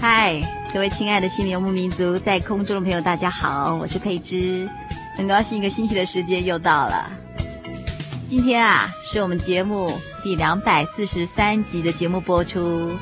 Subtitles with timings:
[0.00, 0.40] 嗨
[0.72, 4.70] 各位亲爱的心灵游牧民族，在空中的朋友，大家好，我是佩芝，
[5.16, 7.10] 很高兴一个星期的时间又到了。
[8.28, 12.92] 今天啊，是我们节目第两百四十三集的节目播出。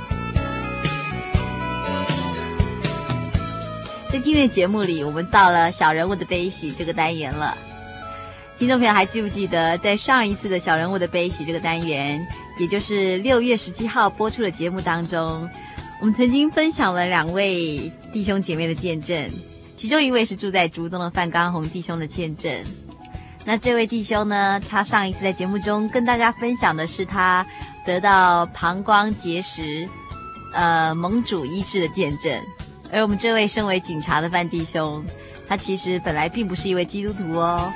[4.11, 7.59] 在今天的节目里，我们到了小人物的悲喜这个单元了。
[8.59, 12.27] 听众朋友还记不记得，在上一次的小人物的悲喜这个单元，
[12.59, 15.47] 也就是六月十七号播出的节目当中，
[16.01, 19.31] 我们曾经分享了两位弟兄姐妹的见证，
[19.77, 22.53] 其中一位是住在竹东的范刚宏弟兄的见证。
[23.45, 27.47] 那这位弟兄呢，他上一次在节目中跟大家分享的是他
[27.85, 29.89] 得到膀胱结石，
[30.53, 32.43] 呃，蒙主医治的见证。
[32.93, 35.05] 而我们这位身为警察的范弟兄，
[35.49, 37.73] 他其实本来并不是一位基督徒哦。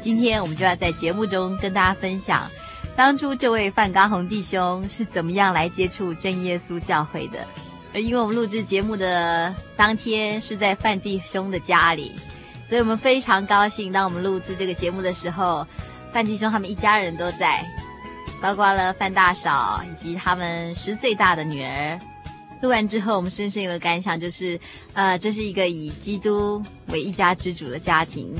[0.00, 2.48] 今天我们就要在节目中跟大家分享。
[2.96, 7.38] 当初这位范刚红弟兄是怎么样来接触真耶稣教会的？
[7.92, 12.12] 而因为我们录制节目的当天是在范弟兄的家里，
[12.64, 13.92] 所以我们非常高兴。
[13.92, 15.66] 当我们录制这个节目的时候，
[16.12, 17.64] 范弟兄他们一家人都在，
[18.40, 21.98] 包括了范大嫂以及他们十岁大的女儿。
[22.62, 24.58] 录完之后，我们深深有个感想，就是，
[24.94, 28.34] 呃，这是一个以基督为一家之主的家庭。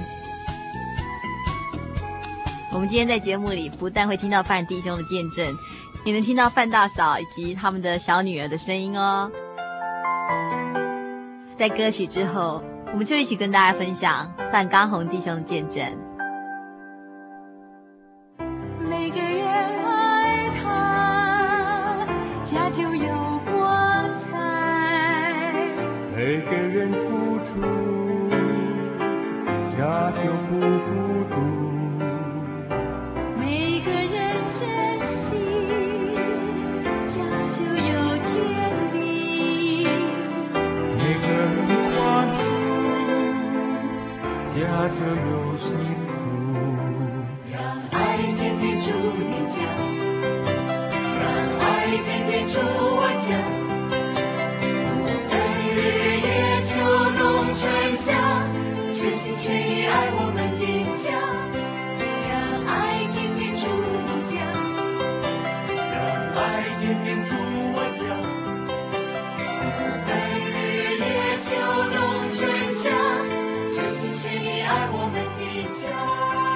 [2.74, 5.56] 我们今天在节目里不但会听到范弟兄的见证，
[6.04, 9.30] 也能听到范大嫂以及他们的小女儿的声音哦。
[11.54, 15.84] 在歌曲之后，我们就一起跟大家分享范刚宏弟兄的见证。
[18.80, 19.46] 每个人
[19.84, 22.06] 爱他，
[22.42, 24.36] 家就有光彩；
[26.16, 27.60] 每个人付出，
[29.68, 31.63] 家就不孤独。
[34.54, 34.68] 珍
[35.02, 35.34] 惜，
[37.06, 37.18] 家。
[37.50, 38.30] 就有甜
[38.92, 38.96] 蜜；
[40.96, 41.92] 每个人宽
[42.32, 42.46] 恕，
[44.48, 44.54] 家。
[44.90, 45.74] 就有幸
[46.06, 46.14] 福。
[47.50, 47.58] 让
[47.90, 47.98] 爱
[48.36, 48.86] 天天住
[49.18, 49.58] 你家，
[51.18, 51.22] 让
[51.58, 51.64] 爱
[52.04, 53.28] 天天住我家。
[55.00, 55.32] 不分
[55.74, 55.76] 日
[56.22, 56.70] 夜秋
[57.18, 57.60] 冬春
[57.96, 58.06] 夏，
[58.92, 60.62] 全心全意爱我们的
[60.94, 61.10] 家。
[75.74, 76.53] 家。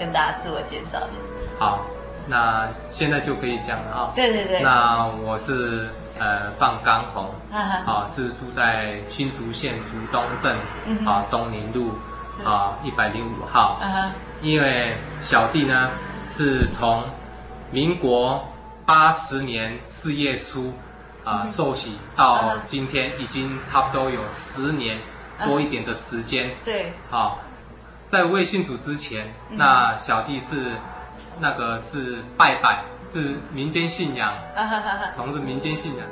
[0.00, 1.18] 跟大家自我介绍一下。
[1.58, 1.84] 好，
[2.26, 4.12] 那现在就可以讲了啊。
[4.14, 4.62] 对对对。
[4.62, 5.86] 那我是
[6.18, 10.56] 呃范刚宏，哈哈啊是住在新竹县竹东镇
[11.06, 11.92] 啊东宁路
[12.34, 13.78] 是啊一百零五号。
[14.40, 15.90] 因为小弟呢
[16.26, 17.04] 是从
[17.70, 18.42] 民国
[18.86, 20.72] 八十年四月初
[21.22, 24.98] 啊、嗯受洗啊到今天，已经差不多有十年
[25.44, 26.50] 多一点的时间。
[26.64, 27.36] 对，啊，
[28.10, 29.56] 在未信主之前，嗯。
[29.56, 30.72] 那小弟是
[31.38, 34.34] 那个是拜拜，是民间信仰，
[35.14, 36.06] 从事民间信仰。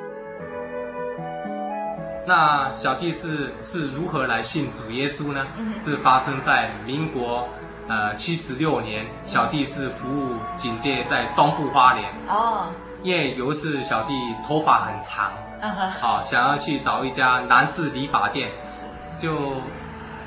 [2.24, 5.44] 那小弟是是如何来信主耶稣呢？
[5.56, 5.74] 嗯。
[5.82, 7.48] 是发生在民国
[7.88, 12.68] 呃七十六年，小弟是服务警戒在东部花莲，哦，
[13.02, 14.12] 因为有一次小弟
[14.46, 18.50] 头发很长，啊想要去找一家男士理发店，
[19.20, 19.54] 就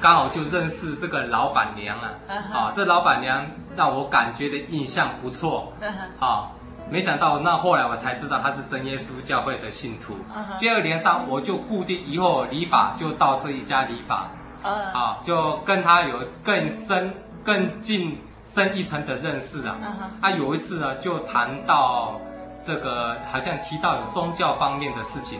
[0.01, 2.09] 刚好就认识这个老板娘啊，
[2.51, 3.45] 啊，这老板娘
[3.75, 5.71] 让我感觉的印象不错，
[6.19, 6.49] 啊
[6.89, 10.17] 没想到那后来我才知道她是真耶稣教会的信徒。
[10.57, 14.27] 接二连三我就固定以后理发就到这一家理发，
[14.61, 17.13] 啊，啊，就跟她有更深
[17.45, 19.77] 更进深一层的认识啊，
[20.19, 22.19] 啊，有一次呢就谈到
[22.65, 25.39] 这个好像提到有宗教方面的事情，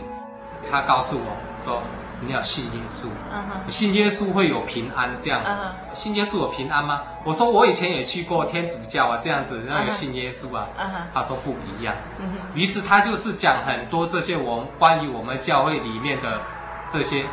[0.70, 1.82] 他告诉我说
[2.24, 3.06] 你要信耶稣。
[3.68, 5.42] 信耶稣会有平安，这样。
[5.94, 7.02] 信耶稣有平安吗？
[7.24, 10.66] 我说我以前也去过天主教啊，这样子那个信耶稣啊。
[11.12, 11.94] 他说不一样。
[12.54, 16.40] 于是他就是讲很多这些我们关于我们教会里面的
[16.92, 17.24] 这些，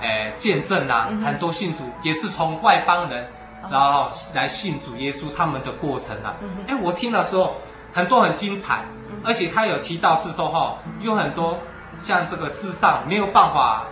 [0.00, 3.26] 呃，见证啊，很多信徒也是从外邦人，
[3.70, 6.34] 然后来信主耶稣他们的过程啊。
[6.40, 7.56] 嗯哎，我听的时候
[7.92, 8.84] 很多很精彩，
[9.24, 11.58] 而且他有提到是说哈，有很多
[11.98, 13.86] 像这个世上没有办法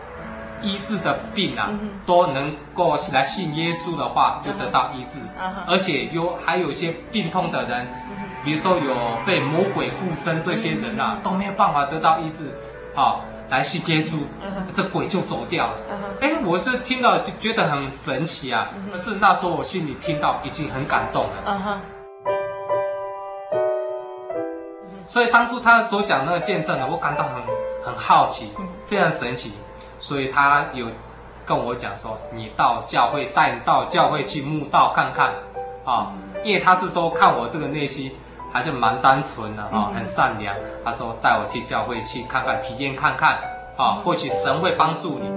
[0.63, 5.21] 医治的病啊嗯，都能够来信耶稣的话，就得到医治。
[5.41, 5.55] 嗯。
[5.67, 7.87] 而且有还有一些病痛的人，
[8.45, 8.95] 比如说有
[9.27, 12.51] 被魔鬼附身这些人啊，都没有办法得到医治，
[12.95, 15.75] 好、来信耶稣嗯，这鬼就走掉了。
[16.21, 21.81] 哎，我是听到就觉得很神奇啊，可是那时候我心里听到已经很感动了。
[25.07, 27.43] 所以当初他所讲那个见证呢，我感到很
[27.85, 28.53] 很好奇，
[28.87, 29.55] 非常神奇。
[30.01, 30.87] 所以他有
[31.47, 35.33] 跟我讲说，你到教会带你到教会去墓道看看
[35.85, 38.11] 啊，因为他是说看我这个内心
[38.53, 40.57] 还是蛮单纯的啊，很善良。
[40.85, 43.39] 他说带我去教会去看看，体验看看
[43.77, 45.31] 啊，或许神会帮助你。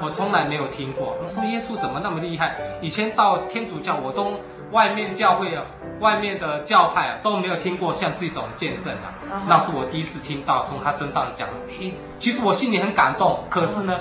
[0.00, 1.16] 我从来没有听过。
[1.22, 2.54] 我说耶稣怎么那么厉害？
[2.82, 4.34] 以前到天主教，我都
[4.74, 5.62] 外面教会啊，
[6.00, 9.14] 外面的教派啊都没有听过像这种见证啊。
[9.46, 11.48] 那是我第一次听到，从他身上讲。
[11.78, 14.00] 嘿，其实我心里很感动，可是呢，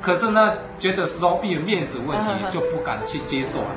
[0.00, 3.70] 可是呢，觉得是说因为面子问题，就不敢去接受啊。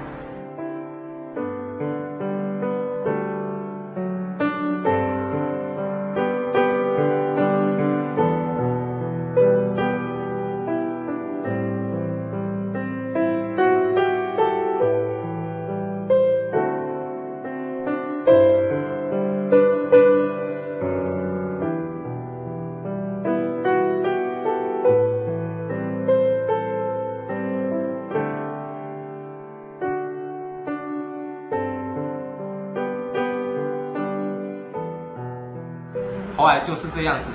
[36.49, 37.29] 来就是这样子，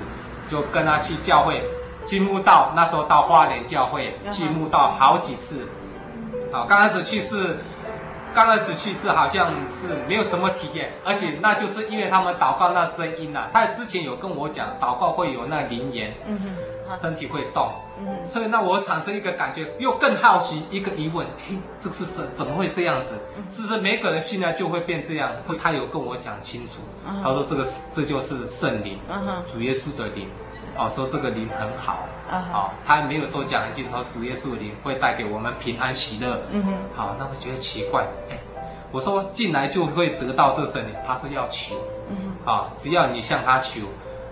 [0.48, 1.64] 就跟他去教会，
[2.04, 2.72] 积木道。
[2.76, 5.66] 那时候到花莲教会积木道好几次。
[6.52, 7.58] 好，刚开始去是，
[8.34, 16.40] 刚开始去是好像是没有什么体验，而且那就是因为他们祷告那声音啊，他之前有跟我讲，祷告会有那灵言，嗯
[16.88, 17.70] 哼，身体会动。
[17.96, 23.14] 嗯哼，所以那我产生一个感觉，又更好奇一个疑问，嘿，这是什怎么会这样子？
[23.48, 25.30] 是不是每个人信呢就会变这样？
[25.46, 26.80] 是他有跟我讲清楚，
[27.22, 30.28] 他说这个是这就是圣灵，嗯哼，主耶稣的灵，
[30.76, 32.00] 哦，说这个灵很好，
[32.30, 38.36] 啊他没有说讲很清楚，说主耶稣的灵会带给我们平安喜乐，嗯哼，好，那我觉得奇怪，哎，
[38.90, 41.74] 我说进来就会得到这圣灵，他说要求，
[42.08, 43.82] 嗯哼，啊，只要你向他求，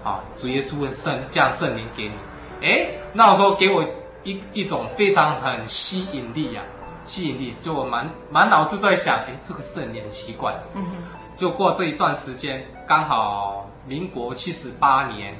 [0.03, 2.15] 啊，主耶稣会圣降圣灵给你。
[2.63, 3.85] 哎，那我说给我
[4.25, 10.55] 一一种非常很吸引力呀、啊，吸引力，就我满满脑子在想，哎，这个圣灵很奇怪。
[10.75, 10.91] 嗯哼，
[11.37, 15.35] 就过这一段时间，刚好民国七十八年，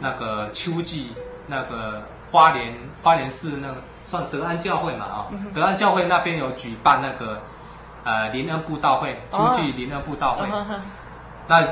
[0.00, 1.12] 那个秋季，
[1.46, 7.40] 那个花莲花莲市那个算德安教会嘛啊、哦，德安教会那边有举办那个
[8.04, 10.46] 呃灵恩布道会，秋季灵恩布道会。
[10.46, 10.64] 哦、
[11.46, 11.62] 那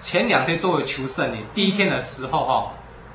[0.00, 2.70] 前两天都有求圣灵，第一天的时候哈、哦，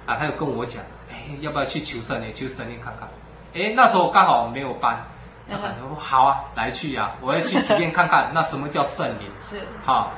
[0.05, 2.33] 啊，他就跟我讲，哎，要不要去求圣灵？
[2.33, 3.07] 求圣灵看看。
[3.53, 5.01] 哎，那时候刚好没有班，
[5.49, 9.29] 他说好啊，来去呀、啊， 我要去体验看看，那什么叫圣灵？
[9.39, 9.61] 是。
[9.85, 10.11] 好，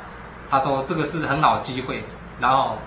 [0.50, 2.04] 他说这个是很好机会，
[2.40, 2.78] 然后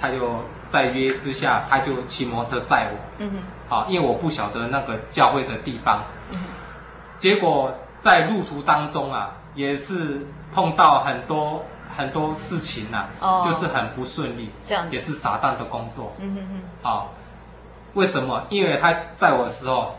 [0.00, 2.98] 他就在约之下，他就骑摩托车载我。
[3.18, 3.76] 嗯哼。
[3.76, 6.42] 啊，因为我不晓得那个教会的地方，嗯、
[7.18, 7.70] 结果
[8.00, 11.62] 在路途当中啊，也是碰到很多
[11.94, 16.14] 很多事情呐、啊，哦、就是很不顺利，这样也是撒旦的工作。
[16.18, 16.90] 嗯哼哼。
[16.90, 17.04] 啊，
[17.92, 18.42] 为什么？
[18.48, 19.94] 因为他在我的时候，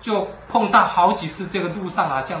[0.00, 2.40] 就碰到好几次这个路上好像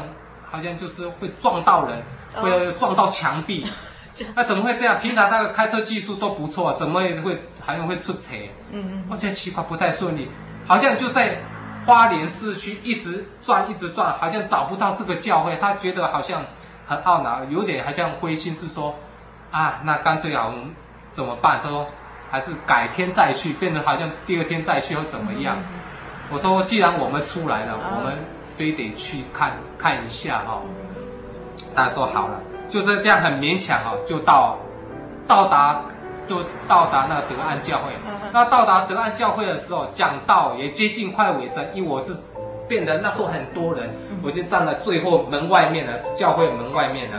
[0.50, 2.02] 好像就是会撞到人，
[2.36, 3.66] 哦、会撞到墙壁。
[4.34, 4.98] 那样怎么会这样？
[5.00, 8.34] 平常那个开车技术都不错，怎么会好像会出车？
[8.70, 9.04] 嗯嗯。
[9.10, 10.30] 我觉得奇怪，不太顺利。
[10.66, 11.38] 好像就在
[11.84, 15.56] 花莲市区一直转，一直转，好像找不到这个教会。
[15.60, 16.42] 他觉得好像
[16.86, 18.94] 很懊恼，有点好像灰心，是说
[19.50, 20.74] 啊，那干脆啊，我们
[21.10, 21.60] 怎么办？
[21.62, 21.86] 他说
[22.30, 25.56] 还是改天再去，变得好像第二天再去或怎么样？
[25.58, 25.64] 嗯、
[26.30, 28.16] 我说既然我们出来了，我们
[28.56, 30.62] 非得去看看一下哈、哦。
[31.74, 32.40] 他说好了，
[32.74, 34.58] 就是这样很勉强哈、哦，就到
[35.28, 35.80] 到达。
[36.26, 37.92] 就到达那个德安教会，
[38.32, 42.16] 那到达德安教会的时候，讲道也接近快尾声，因为我是
[42.66, 43.90] 变得那时候很多人，
[44.22, 47.18] 我就站在最后门外面的教会门外面的，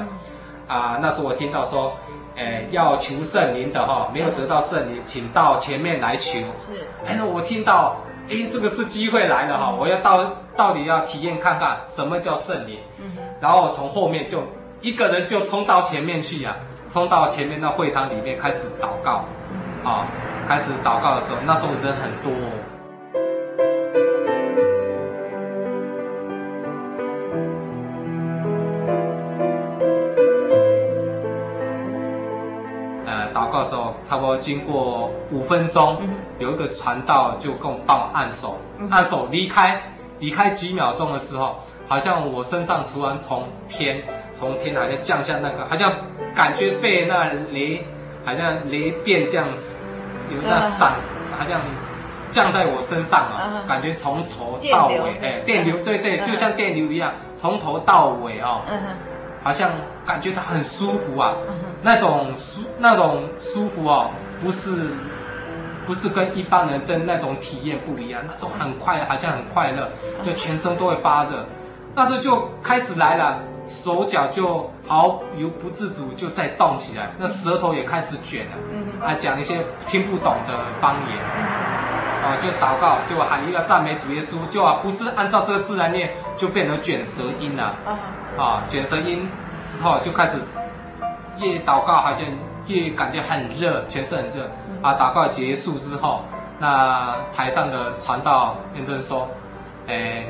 [0.67, 1.93] 啊，那时候我听到说，
[2.35, 6.39] 哎，要求圣灵的哈，没有得到圣灵，请到前面来求。
[6.55, 7.97] 是，哎，那我听到，
[8.27, 12.79] 哎，这个是机会来了哈，我要到到底要体验看看什么叫圣灵，
[13.39, 14.41] 然后从后面就。
[14.85, 16.61] 一个人就冲到前面去呀、啊，
[16.91, 19.25] 冲到前面那会堂里面开始祷告，
[19.83, 20.05] 啊，
[20.47, 22.51] 开始祷告的时候，那时候人很多、哦。
[33.07, 35.97] 呃，祷告的时候，差不多经过五分钟，
[36.37, 38.59] 有一个传道就跟我帮我按手，
[38.91, 39.81] 按手离开，
[40.19, 41.55] 离开几秒钟的时候，
[41.87, 44.03] 好像我身上突然从天。
[44.35, 45.93] 从天好像降下那个，好像
[46.35, 47.85] 感觉被那雷，
[48.25, 49.73] 好像雷电这样子，
[50.29, 50.91] 有那闪，
[51.37, 51.61] 好像
[52.29, 58.61] 降在我身上啊，感觉从头到尾，哎，电流，对对，就像电流一样，从头到尾哦，
[59.41, 59.71] 好像
[60.05, 61.33] 感觉它很舒服啊，
[61.81, 64.11] 那种舒那种舒服哦，
[64.41, 64.89] 不是
[65.85, 69.89] 不是跟一般人真那种体验不一样，那种很快乐，好像很快乐，
[70.25, 71.45] 就全身都会发热，
[71.95, 73.39] 那时候就开始来了。
[73.67, 78.51] 手脚就毫不不自主就在动起来，那舌头也开始卷了，
[79.01, 79.57] 还讲一些
[79.87, 81.17] 听不懂的方言，
[82.23, 87.75] 啊，就祷告，就喊一个赞美主耶稣，就啊不是按照这个自然念，就变成卷舌音了，
[88.37, 89.27] 啊，卷舌音
[89.67, 90.33] 之后就开始
[91.39, 92.19] 越祷告好像
[92.67, 94.43] 越感觉很热，全身很热，
[94.81, 96.23] 啊，祷告结束之后，
[96.59, 99.27] 那台上的传道认真说，
[99.87, 100.25] 哎。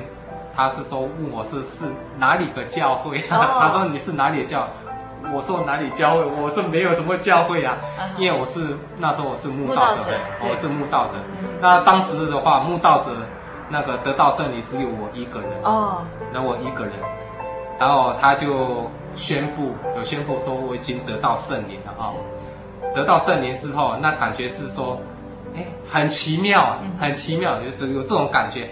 [0.55, 1.85] 他是说问我是是
[2.17, 3.61] 哪里的教会啊？Oh.
[3.63, 4.67] 他说你是哪里的教？
[5.33, 6.23] 我说哪里教会？
[6.23, 8.21] 我说没有什么教会啊，uh huh.
[8.21, 11.13] 因为我是那时候我是慕道者，道者我是慕道者。
[11.59, 13.11] 那当时的话，慕道者
[13.67, 16.51] 那个得到圣灵只有我一个人哦，那、oh.
[16.51, 16.93] 我一个人，
[17.79, 22.13] 然后他就宣布有宣布说我已经得到圣灵了啊，
[22.83, 25.01] 是得到圣灵之后，那感觉是说，
[25.55, 28.69] 哎，很奇妙，很奇妙，就只有这种感觉。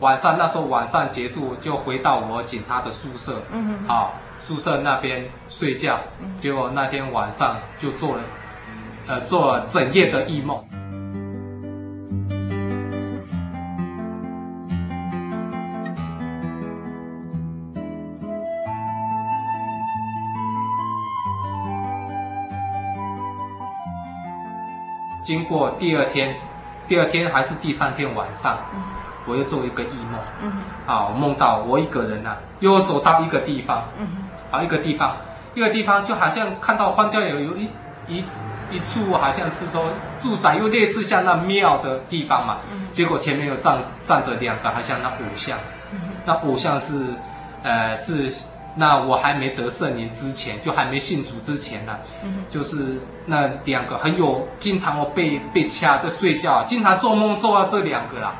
[0.00, 3.42] 晚上那时候晚上结束就回到我警察的宿舍，
[3.86, 5.98] 好，宿舍那边睡觉，
[6.38, 8.22] 结果那天晚上就做了，
[9.08, 10.64] 呃，做了整夜的异梦。
[25.24, 26.36] 经过第二天，
[26.86, 28.56] 第二天还是第三天晚上。
[29.28, 30.52] 我又做一个异梦，嗯，
[30.86, 34.06] 啊，我梦到我一个人呐、啊，又走到一个地方，嗯，
[34.50, 35.16] 啊，一个地方，
[35.54, 37.68] 一个地方，就好像看到荒郊野有一
[38.08, 38.24] 一
[38.70, 39.84] 一处，好像是说
[40.18, 45.58] 住宅，又类似像那庙的地方嘛，嗯、结果前面又站站着两个，好像那偶像，
[45.92, 47.04] 嗯、那偶像是，
[47.62, 48.32] 呃，是
[48.76, 58.34] 那我还没得圣灵之前，就还没信主之前呢、啊，嗯、就是那两个很有，经常我被被掐在睡觉，经常做梦做到这两个啦。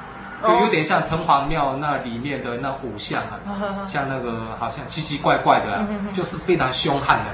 [0.47, 3.40] 就有点像城隍庙那里面的那五像啊，
[3.87, 7.25] 像那个好像奇奇怪怪的，就是非常凶悍的，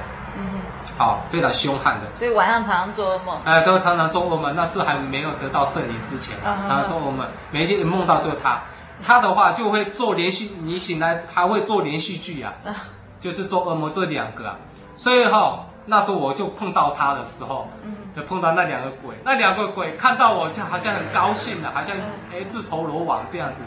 [0.96, 2.06] 好，非常凶悍的。
[2.18, 3.36] 所以晚上常常做噩梦。
[3.44, 8.60] 哎，都常常做噩梦，那是还没有得到圣灵之前，常常做噩梦，每一天梦到就是他。
[9.04, 12.54] 他的话就会做连续，你醒来还会做连续剧啊，
[13.20, 14.56] 就是做恶魔这两个啊，
[14.96, 17.68] 所以哈、哦，那时候我就碰到他的时候，
[18.16, 21.96] 就碰到那两个鬼，那两个鬼看到我就好像很高兴的，好像
[22.32, 23.62] 哎自投罗网这样子。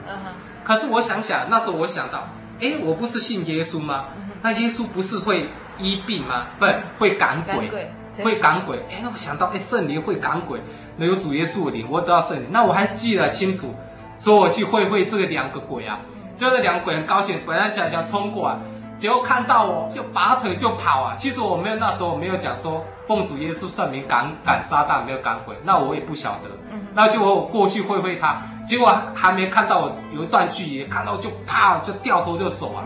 [0.63, 2.27] 可是我想想，那时候我想到，
[2.59, 4.05] 哎，我不是信耶稣吗？
[4.41, 6.47] 那耶稣不是会医病吗？
[6.59, 6.65] 不，
[6.99, 7.69] 会赶鬼，
[8.23, 8.77] 会赶鬼。
[8.89, 10.61] 哎，那我想到，哎，圣灵会赶鬼，
[10.97, 13.75] 那有主耶稣的灵，我得到圣灵，那我还记得清楚。
[14.19, 15.99] 说我去会会这个两个鬼啊，
[16.35, 18.57] 就那两个鬼很高兴，本来想想冲过来，
[18.97, 21.15] 结果看到我就拔腿就跑啊。
[21.17, 26.49] 其实我没有那时候我没有讲说奉主耶稣圣名赶赶撒旦，没有赶鬼，那我也不晓得。
[26.93, 32.83] 那就我过去会会他，结果还没看到我有一段距离，看到就啪就掉头就走啊。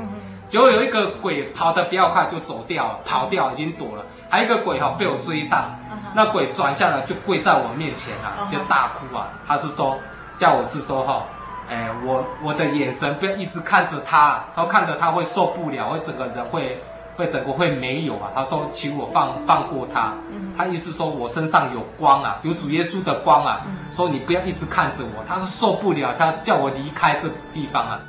[0.50, 5.74] 结果有一个鬼跑得比较快就走掉了，跑掉已经躲了，还有一个鬼哈被我追上，
[6.14, 9.98] 那鬼转下来就跪在我面前啊，就大哭啊，他是说。
[10.38, 11.24] 叫我是说哈，
[11.70, 16.82] 哎，我我的眼神不要一直看着他，他看着他会受不了，会整个人会
[17.16, 18.32] 会整个会没有啊。
[18.36, 20.14] 他说，请我放放过他，
[20.58, 28.00] 他意思说我身上有光啊，有主耶稣的光啊，说你不要一直看着我，他是受不了，他叫我离开这地方啊。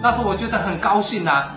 [0.00, 1.48] 那时候我觉得很高兴呐，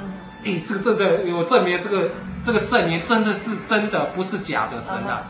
[0.44, 2.10] 哎，这个真的有证明，这个
[2.44, 5.24] 这个圣灵真的是真的，不是假的神啊。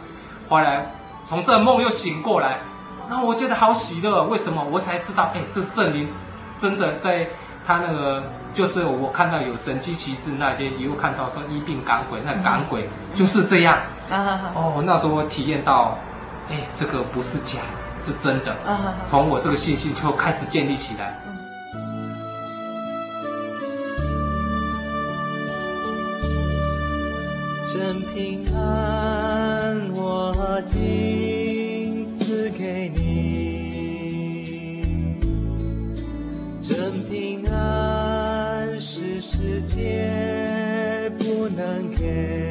[0.47, 0.85] 后来
[1.27, 2.57] 从这梦又醒过来，
[3.09, 4.23] 那我觉得好喜乐。
[4.25, 4.63] 为什么？
[4.71, 6.07] 我才知道，哎，这圣灵
[6.59, 7.27] 真的在
[7.65, 13.77] 他那个，就是我看到有神机骑士那天，又看到说医病赶鬼，那赶鬼就是这样。
[14.09, 15.97] 哦，那时候我体验到，
[16.49, 17.59] 哎，这个不是假，
[18.05, 18.55] 是真的。
[19.07, 21.17] 从我这个信心就开始建立起来。
[27.71, 29.30] 真平安，
[30.53, 34.11] 把金赐给你。
[36.61, 42.50] 真平安是世界不能给。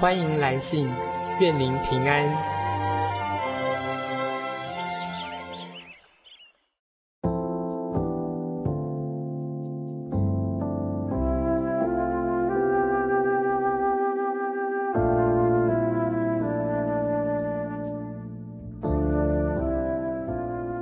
[0.00, 0.90] 欢迎来信，
[1.40, 2.28] 愿您平安。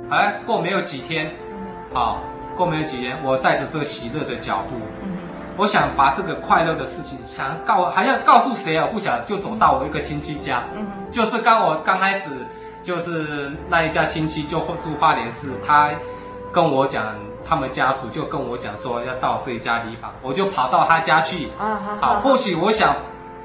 [0.09, 1.31] 哎，过没有几天，
[1.93, 2.21] 好，
[2.57, 4.75] 过没有几天，我带着这个喜乐的脚步。
[5.55, 8.87] 我想把这个快乐的事情，想告还要告诉谁啊？
[8.91, 12.31] 不想就走到我一个亲戚家，嗯，就是刚我刚开始，
[12.81, 15.91] 就是那一家亲戚就住花莲市，他
[16.51, 22.95] 跟我讲，他们家属就跟我讲说要到这一家地方，我就跑到他家去，啊，好，好，或许我想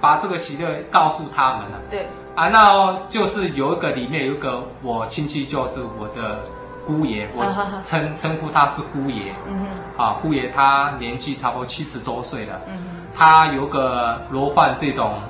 [0.00, 6.40] 把这个喜乐告诉他们了，对，啊，那就是有一个里面有一个我亲戚，就是我的。
[6.88, 7.44] 姑爷，我
[7.84, 9.34] 称称呼他是姑爷。
[9.46, 12.58] 嗯哼，啊，姑爷他年纪差不多七十多岁了。
[12.66, 15.20] 嗯哼，他有个罹患这种，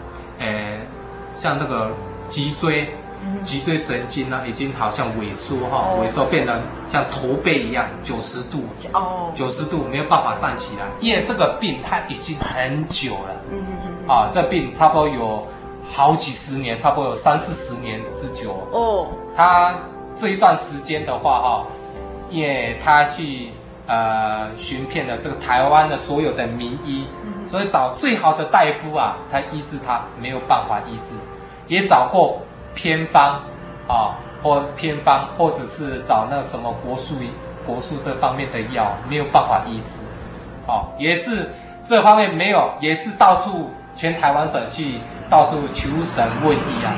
[1.36, 1.90] 像那个
[2.28, 2.88] 脊椎，
[3.24, 8.62] 嗯、脊椎神经呢，已经好像萎缩哈，哦、萎缩变得像驼背一样，九十度。
[8.92, 14.14] 哦，九十度没有办法站起来，因为这个病他已经很久了。
[14.14, 15.44] 啊，这病差不多有
[15.92, 18.64] 好几十年，差不多有三四十年之久。
[18.70, 19.74] 哦，他。
[20.20, 21.66] 这一段时间的话，哈，
[22.30, 23.50] 因为他去
[23.86, 27.06] 呃寻遍了这个台湾的所有的名医，
[27.46, 31.14] 所以找最好的大夫啊，才医治他，没有办法医治，
[31.66, 32.40] 也找过
[32.74, 33.40] 偏方
[33.88, 37.14] 啊，或偏方，或者是找那什么国术
[37.66, 40.04] 国术这方面的药，没有办法医治，
[40.66, 41.50] 哦，也是
[41.88, 45.00] 这方面没有，也是到处全台湾省去
[45.30, 46.92] 到处求神问医啊，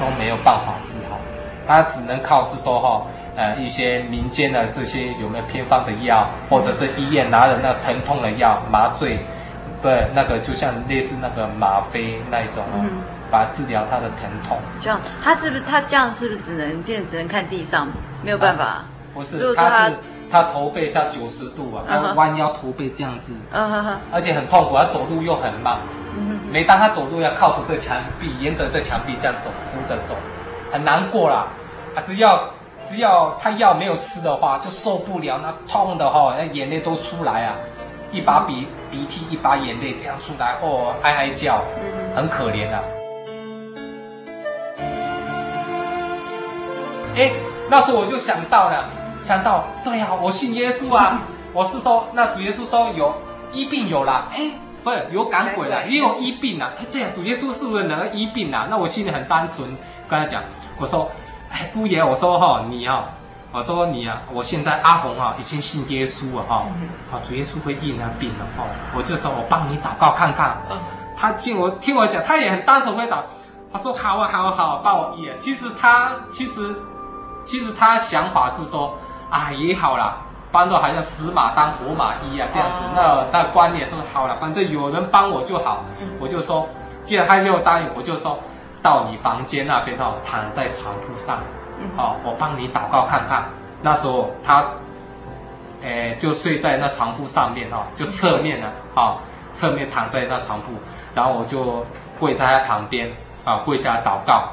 [0.00, 0.98] 都没有办法治
[1.66, 3.06] 好，他只能靠是说哈。
[3.38, 9.18] 呃，一些民间的这些有没有偏方的药，或者是医院拿的那疼痛的药、麻醉，
[9.82, 12.88] 对，那个就像类似那个吗啡那一种，嗯，
[13.30, 14.56] 把它治疗他的疼痛。
[14.78, 17.86] 这样，他是不是他这样是不是只能变只能看地上，
[18.22, 18.64] 没有办法？
[18.64, 19.94] 啊、不是，他，他是
[20.30, 25.76] 他头背在九十度啊，他弯腰头背这样子，嗯哼哼，而且很痛苦，他走路又很慢，
[26.50, 30.14] 每当他走路要靠着这墙壁，沿着这墙壁这样走，扶着走，
[30.70, 31.46] 很难过啦，
[31.94, 32.50] 啊，只要。
[32.88, 37.56] 只要他药没有吃的话，就受不了，那痛的哈，那眼泪都出来啊，
[38.12, 41.60] 一把鼻鼻涕一把眼泪这样出来，哦，哀哀叫，
[42.14, 42.80] 很可怜啊。
[47.16, 47.32] 哎，
[47.68, 48.84] 那时候我就想到了，
[49.20, 51.20] 想到，对呀、啊，我信耶稣啊，
[51.52, 53.12] 我是说，那主耶稣说有
[53.52, 54.52] 医病有啦，哎，
[54.84, 58.68] 不是有赶鬼了，也有医病啊，哎，对呀、啊，主耶稣是不是能够医病啊？
[58.70, 59.76] 那我心里很单纯，
[60.08, 60.40] 跟他讲，
[60.78, 61.10] 我说。
[61.48, 63.04] 哎，姑爷，我说哈，你啊，
[63.52, 66.66] 我说你啊，我现在阿红啊，已经信耶稣了哈，
[67.10, 70.58] 啊，主耶稣会医那病了哈，我就说我帮你祷告看看。
[71.16, 73.18] 他听我听我讲，他也很单纯会祷，
[73.72, 75.30] 他说好啊，好啊，好啊，帮我医。
[75.38, 76.74] 其实他其实
[77.44, 78.98] 其实他想法是说
[79.30, 80.16] 啊，也好啦，
[80.52, 85.84] 帮到好像死马当活马医啊这样子，那那观念说好了，反正有人帮我就好，
[86.20, 86.68] 我就说，
[87.04, 88.38] 既然他就答应，我就说。
[88.86, 91.38] 到你房间那边哦，躺在床铺上，
[91.96, 93.42] 好，我帮你祷告看看。
[93.82, 94.64] 那时候他，
[95.82, 99.20] 诶，就睡在那床铺上面哦，就侧面呢，好，
[99.52, 100.66] 侧面躺在那床铺，
[101.16, 101.84] 然后我就
[102.20, 103.10] 跪在他旁边，
[103.44, 104.52] 啊，跪下来祷告，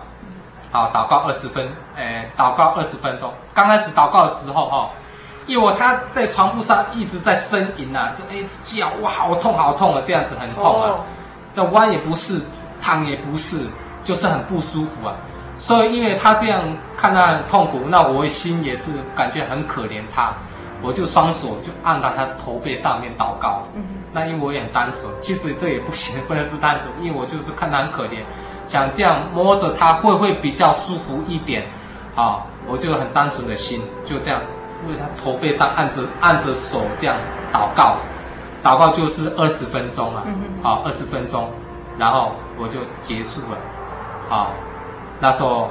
[0.72, 3.32] 好，祷告二十分，诶，祷告二十分钟。
[3.54, 4.90] 刚开始祷告的时候哈，
[5.46, 10.96] 因为他在床铺上一直在呻吟呐，就一直叫，哇，好痛好痛啊，这样子很痛啊，
[11.54, 12.42] 这弯也不是，
[12.82, 13.68] 躺也不是。
[14.04, 15.16] 就是很不舒服啊，
[15.58, 16.62] 所以因为他这样
[16.98, 20.34] 看他很痛苦，那我心也是感觉很可怜他，
[20.82, 23.64] 我就双手就按到他头背上面祷告。
[23.74, 28.20] 嗯，那因为我也很单纯，其实这也不行，不能是单纯，因为我就是看他很可怜，
[28.68, 31.66] 想这样摸着他会不会比较舒服一点？
[32.16, 34.40] 啊，我就很单纯的心就这样
[34.88, 37.16] 为他头背上按着按着手这样
[37.52, 37.98] 祷告，
[38.64, 40.24] 祷告就是二十分钟啊，
[40.62, 41.50] 好，二十分钟，
[41.98, 43.58] 然后我就结束了。
[44.30, 44.48] 啊，
[45.20, 45.70] 那时候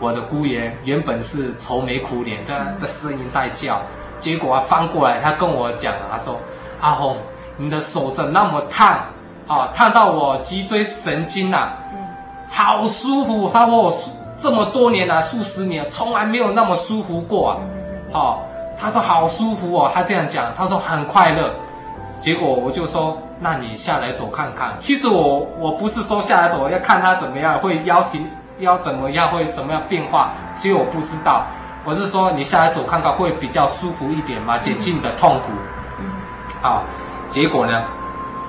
[0.00, 3.80] 我的姑爷原本是愁眉苦脸，在在声音带叫，
[4.18, 6.40] 结果啊翻过来，他跟我讲啊，他说
[6.80, 7.16] ：“阿红，
[7.56, 9.00] 你的手怎那么烫？
[9.46, 11.72] 啊，烫到我脊椎神经呐、啊，
[12.50, 13.94] 好舒服。”他说：“我
[14.40, 17.56] 这么多年来、啊，数十年从来没有那么舒服过啊。”
[18.12, 18.42] 好，
[18.78, 21.54] 他说：“好舒服哦。”他这样讲，他说很快乐。
[22.18, 23.16] 结果我就说。
[23.40, 24.74] 那你下来走看看。
[24.78, 30.32] 其实我我不是说下来走，要看他怎么样，会腰停腰怎么样，会什么样变化。
[30.58, 31.46] 其实我不知道，
[31.84, 35.52] 我是说你下来走看看，会比较舒服一点嘛，减轻你的痛苦。
[35.98, 36.04] 嗯。
[36.60, 36.84] 好，
[37.30, 37.82] 结果呢？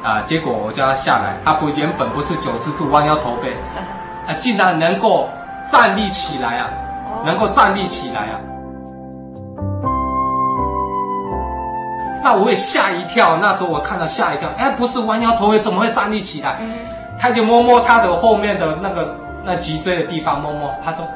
[0.04, 3.54] 啊，结果我叫他下来，他不原本不是九十度弯腰驼背，
[4.28, 5.30] 啊，竟然能够
[5.72, 6.68] 站立起来啊，
[7.24, 8.36] 能够站立起来啊。
[12.24, 16.60] 那我也吓一跳，那时候我看到吓一跳，哎，不是弯腰驼背，怎么会站立起来？
[17.20, 21.08] 他就摸摸他的后面的那个那脊椎的地方，摸摸，他说，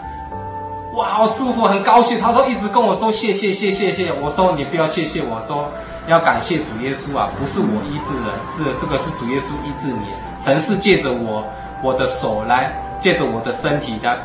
[0.94, 2.20] 哇，好舒服，很高兴。
[2.20, 4.12] 他说一直跟我说谢谢谢谢谢。
[4.22, 5.68] 我说你不要谢谢我，说
[6.08, 10.08] 要感谢主耶稣啊，不是我医治人，是这个是主耶稣医治你，
[10.40, 11.44] 神是借着我
[11.82, 14.18] 我的手来，借着我的身体来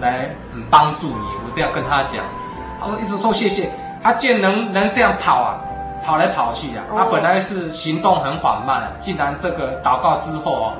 [0.00, 0.30] 来
[0.70, 1.26] 帮助你。
[1.44, 2.24] 我这样跟他讲，
[2.80, 3.70] 他说一直说谢谢，
[4.02, 5.60] 他竟然能能这样跑啊。
[6.04, 10.72] 跑来跑去的，他本来是行动很缓慢，竟然这个祷告之后哦，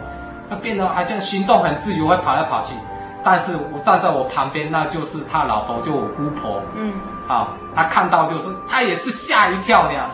[0.49, 2.73] 他变得好像行动很自由，会跑来跑去。
[3.25, 6.61] 但是我站在我旁边，那就是他老婆，就我姑婆。
[6.77, 6.93] 嗯，
[7.27, 10.11] 好，他看到就是他也是吓一跳呀，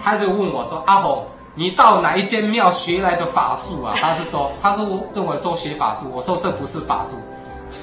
[0.00, 7.20] 他就问我说：“阿红，你到哪一间庙学来的法术啊？”他是说，他说我认为说学法术，我说这不是法术。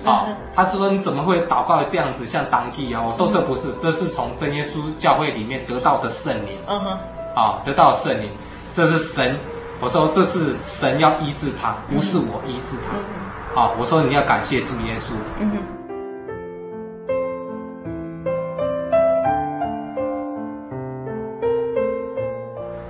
[0.04, 3.04] 好，他是说你怎么会祷告这样子像当地啊？
[3.06, 6.58] 我说这不是，这是从真耶稣教会里面得到的圣灵。
[6.68, 6.98] 嗯哼，
[7.36, 8.30] 啊，得到圣灵，
[8.76, 9.38] 这是神。
[9.82, 13.60] 我说这是神要医治他，不是我医治他。
[13.60, 15.14] 好，我说你要感谢主耶稣。
[15.40, 15.58] 嗯哼。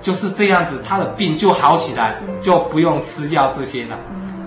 [0.01, 3.97] 就是这样子，他的病就好起来，就不用吃药这些了。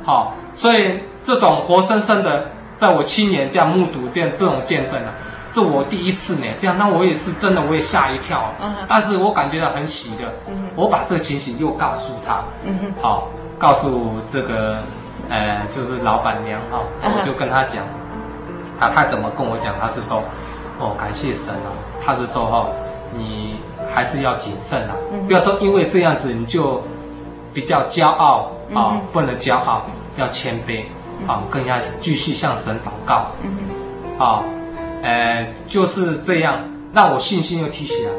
[0.03, 5.13] 好，所以这种活生生的，在我亲眼这样目睹这样这种见证啊，
[5.53, 8.53] 这我第一次呢，这样，那我也是真的，我也吓一跳。
[8.89, 10.25] 但是我感觉到很喜的。
[10.75, 12.43] 我把这个情形又告诉他。
[13.01, 14.79] 好，告诉这个，
[15.29, 17.85] 呃，就是老板娘哈，我就跟他讲，
[18.81, 19.75] 啊，他怎么跟我讲？
[19.81, 20.25] 他是说，
[20.81, 21.69] 哦，感谢神啊，
[22.05, 22.67] 他是说哈，
[23.15, 23.61] 你
[23.95, 24.97] 还是要谨慎啊，
[25.29, 26.83] 不要说因为这样子你就
[27.53, 29.83] 比较骄傲啊，不能骄傲，
[30.17, 30.83] 要谦卑。
[31.27, 33.29] 好，更加继续向神祷告。
[33.43, 34.45] 嗯哼，好，
[35.03, 36.59] 呃，就是这样，
[36.93, 38.11] 让我信心又提起来。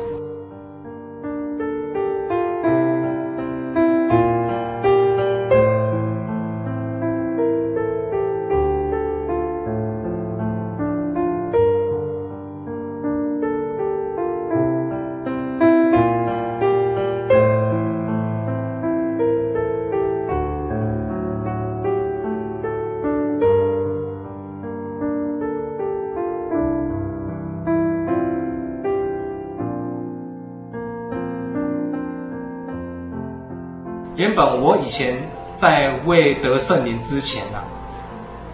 [34.94, 35.28] 前
[35.58, 37.58] 在未得圣灵之前呢、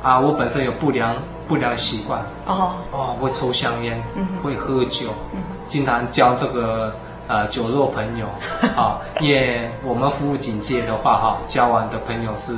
[0.01, 1.13] 啊，啊，我本身有不良
[1.47, 6.95] 不良习惯哦哦，会抽香烟，嗯、会喝酒，嗯、经常交这个
[7.27, 8.25] 呃酒肉朋友
[8.81, 12.53] 啊，因为我们服务警戒的话哈，交往的朋友是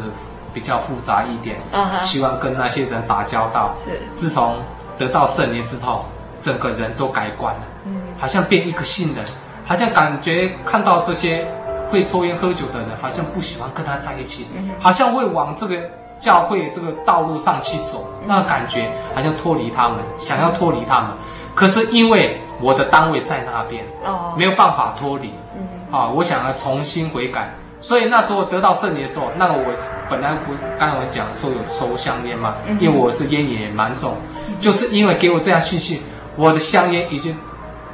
[0.53, 1.57] 比较复杂一点，
[2.03, 3.73] 希望跟那些人打交道。
[3.75, 4.57] 是，自从
[4.99, 6.05] 得到圣灵之后，
[6.39, 9.25] 整个人都改观了，嗯，好像变一个新人，
[9.65, 11.47] 好像感觉看到这些。
[11.91, 14.47] 会抽烟喝酒的人，好像不喜欢跟他在一起，
[14.79, 15.75] 好像会往这个
[16.17, 21.09] 教会这个道路上去走，那个感觉好像脱离他们，想要脱离他们，
[21.53, 29.73] 可是因为我的单位在那边，哦，没有办法脱离，嗯，啊，我想要重新悔改，所以那时候得到圣灵的时候，那个我
[30.09, 34.15] 本来不刚才我讲说有抽香烟嘛，因为我是烟瘾也蛮重，
[34.59, 36.01] 就是因为给我这样信心，
[36.35, 37.35] 我的香烟已经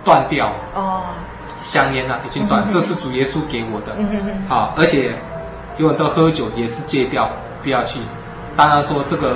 [0.03, 1.01] 断掉了，哦。
[1.67, 3.93] 香烟啊，已经断，这是主耶稣给我的。
[4.47, 5.11] 好，而且
[5.75, 7.29] 有很多喝酒也是戒掉，
[7.61, 7.99] 不要去。
[8.55, 9.35] 当然说这个，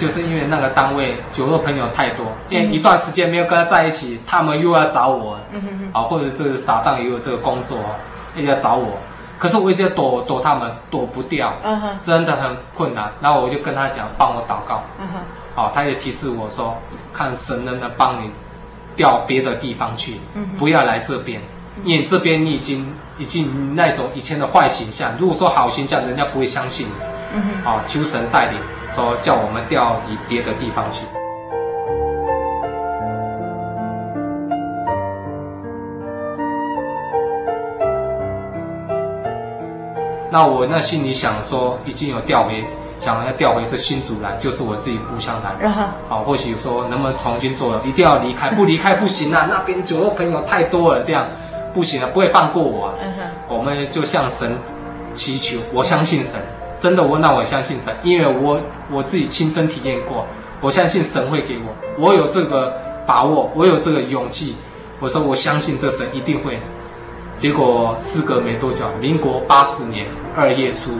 [0.00, 5.38] 就是因为那个单位酒肉朋友太多，因为一段时间没有跟他在一起，他们又要找我。
[5.92, 7.76] 啊，或者这个撒旦也有这个工作，
[8.34, 8.98] 又要找我。
[9.38, 11.52] 可是我一直躲躲他们，躲不掉，
[12.02, 13.12] 真的很困难。
[13.20, 14.82] 然后我就跟他讲，帮我祷告。
[15.54, 16.74] 好，他也提示我说，
[17.12, 18.30] 看神能不能帮你。
[18.96, 20.14] 调别的地方去，
[20.58, 21.40] 不要来这边，
[21.84, 22.86] 因为这边你已经
[23.18, 25.12] 已经那种以前的坏形象。
[25.18, 26.92] 如果说好形象，人家不会相信你。
[27.64, 28.58] 啊，求神带领，
[28.94, 31.04] 说叫我们调离别的地方去。
[40.30, 42.64] 那我那心里想说，已经有调回。
[43.06, 45.68] 想要调回这新竹来，就是我自己故乡来。
[46.08, 46.24] 好、uh.
[46.24, 49.46] 或许说能不能重新做了，一定要离开， 不离开不行啊！
[49.48, 51.24] 那边酒肉朋友太多了，这样
[51.72, 52.94] 不行啊，不会放过我啊。
[52.98, 53.54] Uh.
[53.54, 54.50] 我们就向神
[55.14, 56.40] 祈求，我相信神，
[56.80, 60.26] 真的我那我相信神，因为我我自己亲身体验过，
[60.60, 61.72] 我相信神会给我，
[62.04, 62.74] 我有这个
[63.06, 64.56] 把握，我有这个勇气。
[64.98, 66.58] 我说我相信这神一定会。
[67.38, 70.90] 结果事隔没多久，民国八十年二月初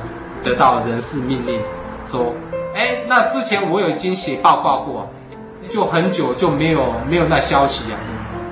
[0.44, 1.58] 得到人事命令。
[2.06, 2.32] 说，
[2.74, 5.08] 哎，那之前我有已经写报告过，
[5.68, 7.98] 就很久就没有没有那消息啊。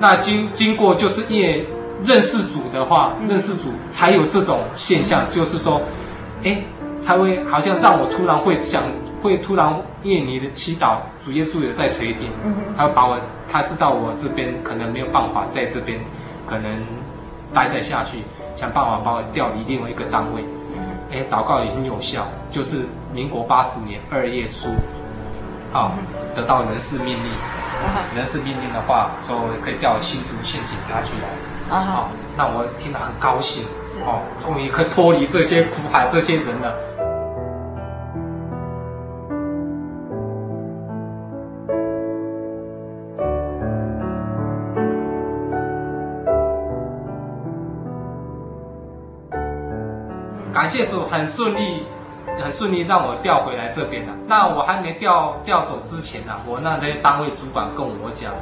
[0.00, 1.66] 那经经过就是因为
[2.04, 5.80] 认识主的话，嗯、认识主才有这种现象，嗯、就是说，
[6.42, 6.60] 哎，
[7.00, 8.82] 才会好像让我突然会想，
[9.22, 12.28] 会突然因为你的祈祷，主耶稣也在垂听，
[12.76, 13.16] 他把我
[13.50, 15.98] 他知道我这边可能没有办法在这边
[16.44, 16.70] 可能
[17.54, 18.18] 待在下去，
[18.56, 20.44] 想办法把我调离另外一个单位。
[21.14, 24.66] 哎，祷告也很有效，就是民国八十年二月初，
[25.72, 25.92] 好，
[26.34, 27.30] 得到人事命令，
[28.16, 33.62] 人事命令的话，说可以调新竹县警察局来，啊，那我听了很高兴，
[34.04, 36.74] 哦，终于可以脱离这些苦海这些人了。
[50.64, 51.84] 感谢主，很顺利，
[52.42, 54.14] 很顺利让我调回来这边了。
[54.26, 58.32] 那我还没调调走之前呢、啊，我那些单位主管跟我讲，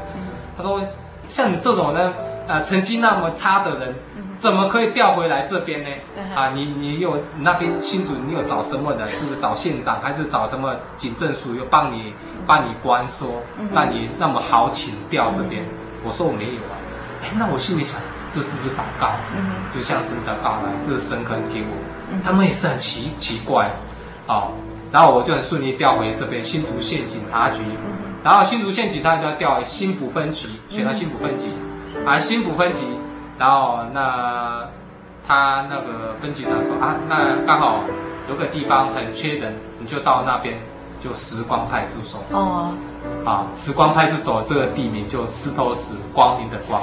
[0.57, 0.81] 他说
[1.27, 2.13] ：“像你这种呢，
[2.47, 3.97] 呃，成绩那么差的人，
[4.39, 5.89] 怎么可以调回来这边呢？
[6.37, 9.09] 啊，你你有你那边新主，你有找什么的？
[9.09, 12.15] 是不是找县长，还是找什么警政署又帮你
[12.47, 13.43] 帮你关说，
[13.75, 15.65] 让你那么好请调这边？”
[16.07, 16.79] 我说我没有啊。
[17.25, 18.01] 哎，那我心里想，
[18.33, 19.11] 这是不是祷告？
[19.35, 19.43] 嗯
[19.75, 21.75] 就像是祷告来，这是神可能给我。
[22.13, 23.71] 嗯他们也是很奇奇怪，
[24.29, 24.53] 哦，
[24.93, 28.13] 然后我就很顺利调回这边新竹县警察局，嗯。
[28.23, 31.51] 然后新竹县警察就要调回新埔分局，选到新埔分局，
[32.07, 32.79] 啊，新埔分局，
[33.37, 34.69] 然后那
[35.27, 37.81] 他那个分局长说啊，那刚好
[38.29, 40.57] 有个地方很缺人，你就到那边，
[41.03, 42.23] 就时光派出所。
[42.31, 42.73] 哦，
[43.25, 46.83] 啊，时光派出所这个地名就石头石，光明的光。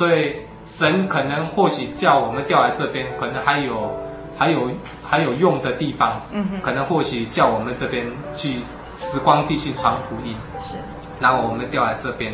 [0.00, 0.34] 所以
[0.64, 4.00] 神可能或许叫我们调来这边，可能还有
[4.38, 4.70] 还有
[5.06, 8.60] 还有用的地方，嗯哼，可能或许叫我们这边去
[8.96, 10.34] 时光地去传福音。
[10.58, 10.76] 是，
[11.20, 12.32] 然后我们调来这边，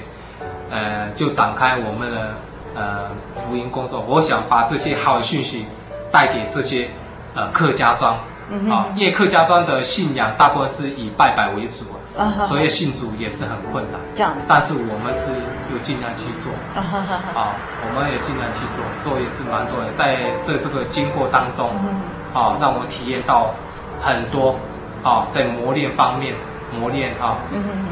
[0.70, 2.34] 呃，就展开我们的
[2.76, 4.00] 呃福音工作。
[4.06, 5.66] 我想把这些好的讯息
[6.12, 6.88] 带给这些
[7.34, 8.16] 呃客家庄
[8.48, 11.84] 嗯啊，因为客家庄的信仰大部分是以拜拜为主，
[12.16, 14.00] 啊，所以信主也是很困难。
[14.14, 15.26] 这样，但是我们是
[15.76, 16.50] 有尽量去做
[17.36, 17.52] 啊
[17.84, 19.92] 我们也尽量去做，做也是蛮多的。
[19.92, 22.00] 在这这个经过当中，嗯
[22.32, 23.52] 啊，让我体验到
[24.00, 24.56] 很多
[25.04, 26.34] 啊，在磨练方面
[26.72, 27.36] 磨练啊。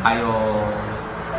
[0.03, 0.27] 还有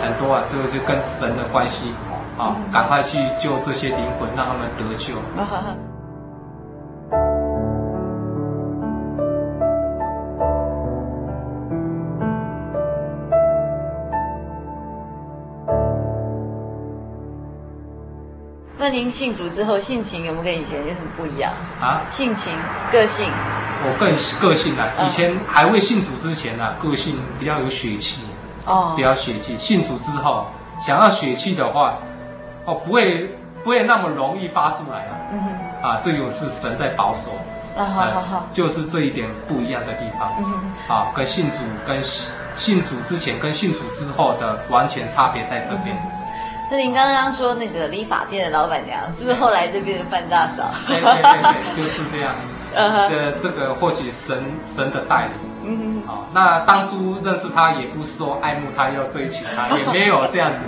[0.01, 1.93] 很多啊，这个就跟神的关系
[2.37, 5.15] 啊，赶快去救这些灵魂，让他们得救。
[18.95, 21.51] 您信主之后，性情有没有跟以前有什么不一样？
[21.81, 22.53] 啊，性情、
[22.89, 23.27] 个性，
[23.83, 28.21] 我更个性啊，嗯以前还未信主之前呢、啊，个性比较有血气，
[28.65, 29.57] 哦比，较血气。
[29.59, 30.47] 信主之后，
[30.79, 31.97] 想要血气的话，
[32.63, 33.29] 哦，不会
[33.65, 35.11] 不会那么容易发出来啊。
[35.33, 37.31] 嗯哼，啊，这就是神在保守，
[37.77, 40.31] 啊好好好，就是这一点不一样的地方。
[40.39, 40.45] 嗯
[40.87, 45.93] 哼，啊，跟信主跟信信主之前跟信主之后的完全差别在这边。
[46.71, 50.71] 那您刚刚说那个理发店的老板娘，是不是后来就变成范大嫂？
[50.87, 51.41] 对对对
[51.75, 52.33] 对，就是这样。
[52.75, 56.27] 这这个或许神神的带领嗯哼，啊。
[56.33, 60.59] 那当初认识他，也不是说爱慕他要追求他，也没有这样子，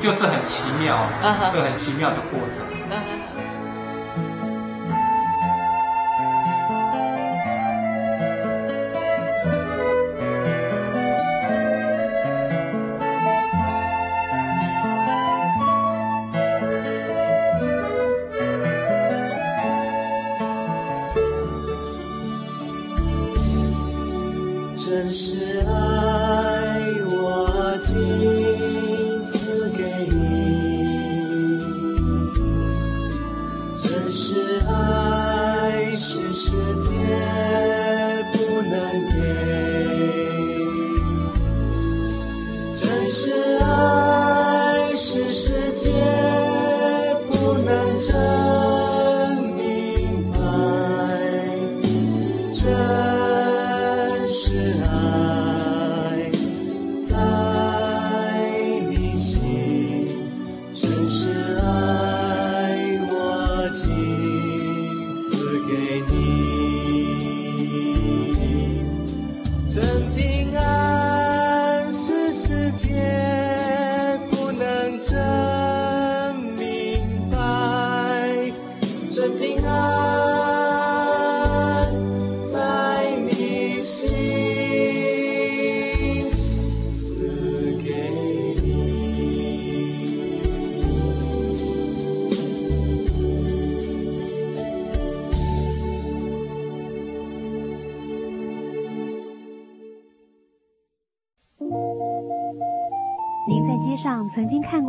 [0.00, 0.96] 就是很奇妙，
[1.52, 2.64] 这个很奇妙的过程。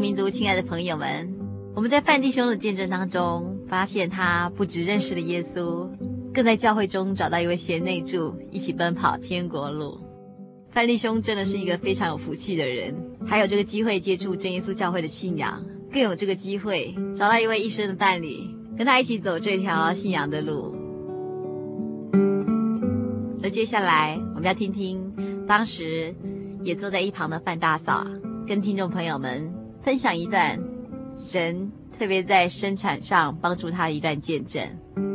[0.00, 1.30] 民族，亲爱的朋友们，
[1.74, 5.86] 我们在范弟兄的见证当中，发现他不只认识了耶稣，
[6.32, 10.00] 更在教会中找到一位贤内助，一起奔跑天国路。
[10.70, 12.94] 范弟兄真的是一个非常有福气的人，
[13.26, 18.38] 还有这个机会接触真耶稣教会的信仰，更有这个机会找到一位一生的伴侣，
[18.78, 20.74] 跟他一起走这条信仰的路。
[23.42, 25.12] 而接下来，我们要听听
[25.46, 26.14] 当时
[26.64, 28.06] 也坐在一旁的范大嫂，
[28.46, 29.59] 跟听众朋友们。
[29.82, 30.58] 分享一段
[31.16, 35.09] 神特别在生产上帮助他的一段见证。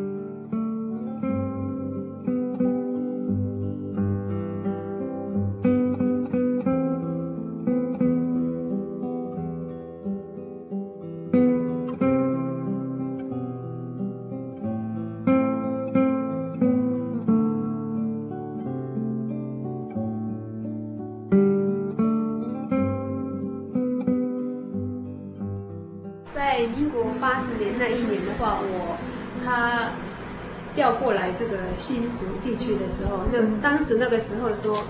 [31.76, 34.84] 新竹地区的时候，那当时那个时候说，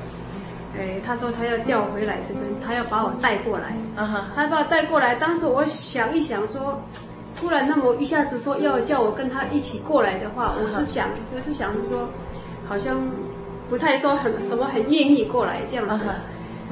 [0.78, 5.16] 哎，他说他要调回来这边，他要把我带过来，啊哈，他把我带过来。
[5.16, 6.82] 当时我想一想说，
[7.40, 12.10] 突然那么一下子说要叫我跟他一起过来的话，我是想，我是想说，
[12.68, 13.10] 好像
[13.70, 16.06] 不太说很什么很愿意过来这样子。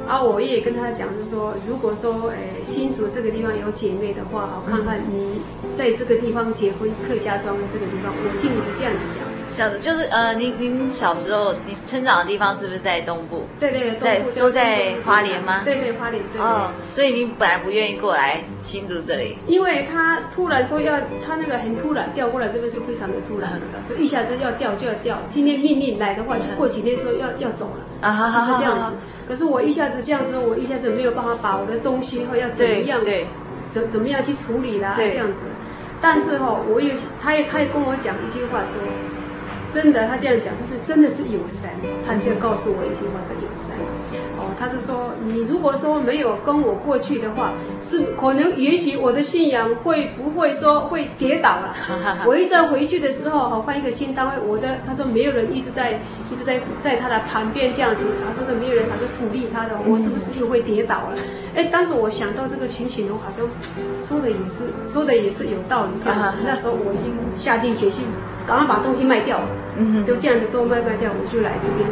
[0.08, 5.40] 啊，我也跟他讲，就是说，如果说，哎，新竹这个地方有姐妹的话，我看看你
[5.78, 9.33] 在这个地方结婚，客家庄的这个地方，我心里是这样子想。
[9.56, 13.46] 这样子就是呃，您您小时候你成长的地方是不是在东部？
[13.60, 15.62] 对对，东部在都在花莲吗？
[15.64, 16.42] 对对，花莲对，对。
[16.42, 25.18] 哦，所以您本来不愿意过来新竹这里，因为他突然说要，他那个很突然调过来这边是非常的突然的，所以一下子要调就要调。
[25.30, 28.96] 今天命令来的话，就过几天说要要走了就是这样子。
[29.28, 33.26] 可是我一下子这样子，我一下子没有办法把我的东西和要怎么样，对，
[33.70, 35.44] 怎怎么样去处理啦，这样子。
[36.02, 38.82] 但是哈，我有他也他也跟我讲一句话说。
[39.74, 41.70] 真的，他这样讲，是不是真的是有神，
[42.06, 43.76] 他就告诉我一句话是有神。
[44.38, 51.76] 哦，他是说你如果说没有跟我过去的话，是可能也许我的信仰会不会说会跌倒了。
[52.28, 56.00] 我一再回去的时候，哈，换一个新单位，我的他说没有人一直在
[56.32, 61.18] 一直在在他的旁边这样子，他说是没有人，他就鼓励他的，我是不是又会跌倒了？
[61.56, 63.48] 哎，当时我想到这个情形，我好像
[64.00, 66.38] 说的也是说的也是有道理这样子。
[66.46, 68.06] 那时候我已经下定决心。
[68.46, 69.40] 赶快把东西卖掉，
[69.78, 71.88] 嗯，就这样子都卖卖掉，我就来这边。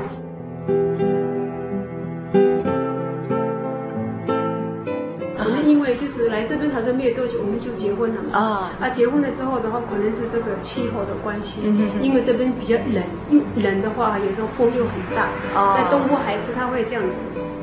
[5.37, 8.37] 可能因为就是来这边，好像没有多久，我们就结婚了嘛。
[8.37, 15.29] 啊，啊，结婚了之后的话，可能是这个气候的关系，嗯，因为这边比较冷，又冷的话，有时候风又很大。
[15.55, 17.19] 哦，在东部还不太会这样子。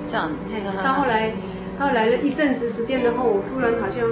[0.06, 0.34] 这样子。
[0.82, 1.32] 到后来，
[1.78, 4.04] 到后来了一阵子时间然后，我突然好像。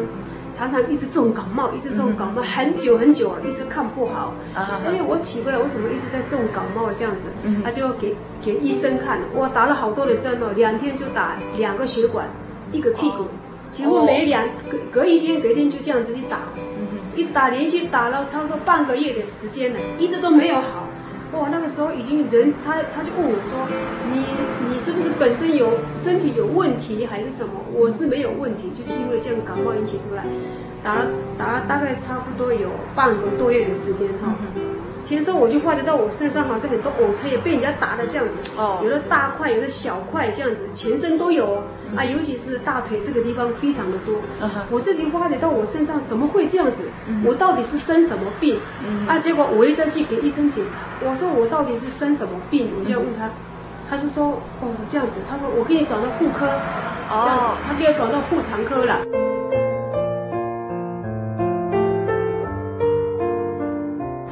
[0.57, 4.33] 常常一直重感冒，一直重感冒，很久很久啊，一直看不好。
[4.55, 7.27] 啊因为我奇怪，为什么一直在重感冒这样子？
[7.45, 12.27] 嗯他就给给医生看，哇，打了好多的针哦，两天就打两个血管，
[12.73, 13.27] 一个屁股，
[13.71, 16.39] 几乎每两隔隔一天隔一天就这样子去打，
[17.15, 20.86] 一直打连续打了差不多半个月的时间了，一直都没有好。
[21.37, 23.69] 哇，那个时候已经人他他就问我说，
[24.13, 24.25] 你
[24.73, 27.53] 你是不是本身有身体有问题还是什么？
[27.73, 30.25] 我是没有问题，就是因为这样感冒引起出来，
[30.83, 31.07] 打了
[31.37, 34.35] 打了大概差不多有半个多月的时间哈。
[35.07, 41.63] 其实我就发觉到我身上好像很多瘀青也被人家打的这样子，哦有的大块，有的小块这样子，全身都有
[41.97, 44.17] 啊，尤其是大腿这个地方非常的多。
[44.41, 46.87] 嗯我自己发觉到我身上怎么会这样子？
[47.25, 48.59] 我到底是生什么病？
[49.07, 50.75] 啊，结果我一再去给医生检查，
[51.09, 52.73] 我说我到底是生什么病？
[52.77, 53.31] 我就要问他，
[53.89, 56.51] 他是说哦这样子，他说我给你转到妇科，
[57.09, 59.26] 这样子，他给我转到妇产科了。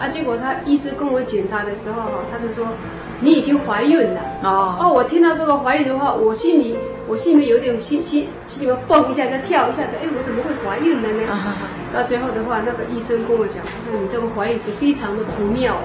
[0.05, 2.67] 啊，结果他医师跟我检查的时候哈，他是说
[3.21, 4.21] 你已经怀孕了。
[4.43, 6.77] 哦哦，我听到这个怀孕的话，我心里
[7.09, 11.55] 我心里有点心心心里面蹦一下，再跳一下子，哎，我怎么会怀孕了呢？
[11.95, 15.79] 到最后的话，那个医生跟我讲，他说你这个怀孕是非常的不妙，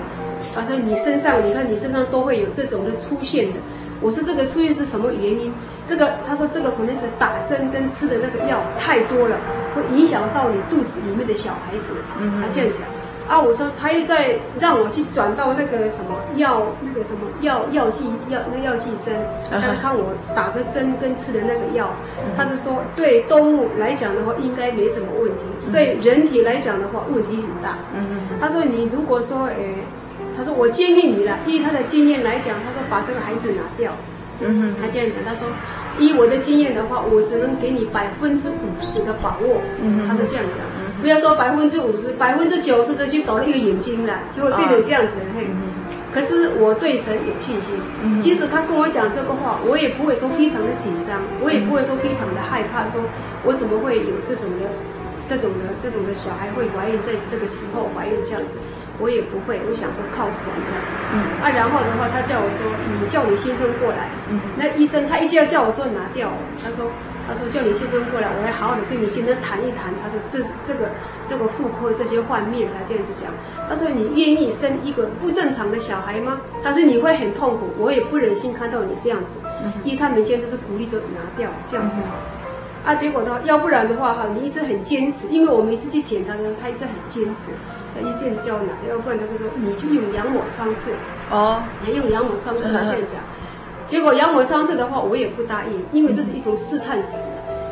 [0.53, 3.59] 他说你身上，你看你身上都会有这种的出现的。
[4.01, 5.53] 我说这个出现是什么原因？
[5.85, 9.37] 这个他说这个可能是打针跟吃的那个药太多了，
[9.73, 11.93] 会影响到你肚子里面的小孩子。
[12.19, 12.83] 他这样讲。
[13.29, 19.13] 啊，我说他又在让我去转到那个什么药，那个什么药药剂药那药剂生，
[19.51, 21.93] 他是看我打个针跟吃的那个药，
[22.35, 27.77] 他是说对动物来讲的话应该没什么问题，对人体来讲的话问题很大。
[28.41, 29.75] 他说你如果说诶，
[30.35, 33.93] 他说我建议你了，依他的经验来讲，他说把这个孩子拿掉。
[34.41, 35.47] 嗯他这样讲，他说
[35.99, 39.61] 依我的经验的话，我只能给你百分之五十的把握。
[39.81, 40.57] 嗯他是这样讲，
[41.01, 45.15] 不要说百分之五十，百分之九十的就少了一个眼睛了，就会变成这样子。
[45.35, 45.47] 嘿，
[46.13, 53.01] 可是我对神有信心，即使他跟我讲这个话，我也不会说非常的紧张，我也不会说非常的害怕，说
[53.45, 54.67] 我怎么会有这种的、
[55.25, 58.57] 这种的、这种的小孩会怀孕，在这个时候怀孕这样子。
[59.01, 60.81] 我也不会，我想说靠神这样，
[61.15, 61.39] 嗯。
[61.39, 62.59] 啊，然后的话，他叫我说，
[62.99, 66.27] 你叫你先生过来，嗯，那医生他一直要叫我说拿掉，
[66.61, 66.91] 他说，
[67.29, 70.89] 他说叫你先生过来，我要好好的跟你先生谈一谈，他说这是这个
[71.27, 73.31] 这个妇科这些幻面，他这样子讲，
[73.69, 76.41] 他说你愿意生一个不正常的小孩吗？
[76.63, 79.37] 他说你会很痛苦，我也不忍心看到你这样子，
[79.83, 81.99] 因为他们现在都是鼓励着拿掉这样子，
[82.83, 87.51] 啊，结果的话，要不然的话哈，你一直很坚持，因为我们一次去检查的时候，他一直很坚持。
[87.91, 90.91] 他一直叫我拿，要不然他就说你就用羊膜穿刺
[91.31, 93.19] 哦，还用羊膜穿刺这样讲。
[93.89, 97.13] 结果羊膜穿刺的话，我也不答应，因为这是一种试探神。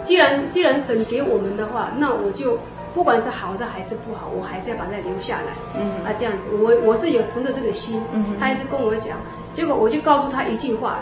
[0.01, 2.57] 既然既然神给我们的话，那我就
[2.95, 5.53] 不管是好的还是不好，我还是要把它留下来。
[5.76, 8.01] 嗯啊，这样子，我我是有存着这个心。
[8.13, 9.15] 嗯，他一直跟我讲，
[9.53, 11.01] 结果我就告诉他一句话，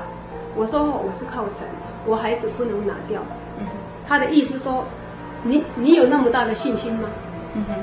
[0.54, 1.66] 我说我是靠神，
[2.06, 3.22] 我孩子不能拿掉。
[3.58, 3.66] 嗯，
[4.06, 4.84] 他的意思说，
[5.44, 7.08] 你你有那么大的信心吗？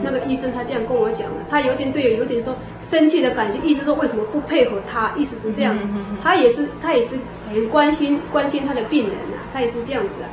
[0.02, 5.12] 那个医生他这样跟我讲了，他有点对，有点说生气的感觉，意思说为什么不配合他？
[5.16, 5.86] 意思是这样子，
[6.22, 7.16] 他也是他也是
[7.48, 10.28] 很关心关心他的病人呐、啊，他也是这样子啊。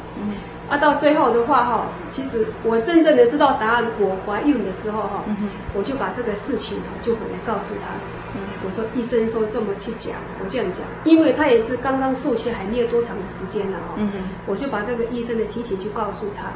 [0.69, 5.23] 啊，到最后的话哈，其实我真正的知道答案，我怀孕的时候哈，
[5.73, 7.97] 我就把这个事情就回来告诉他。
[8.63, 10.13] 我说医生说这么去讲，
[10.43, 13.95] 我这样讲，因为他也是刚刚受气还没有多长的时间了哈，
[14.45, 16.51] 我就把这个医生的情形就告诉他。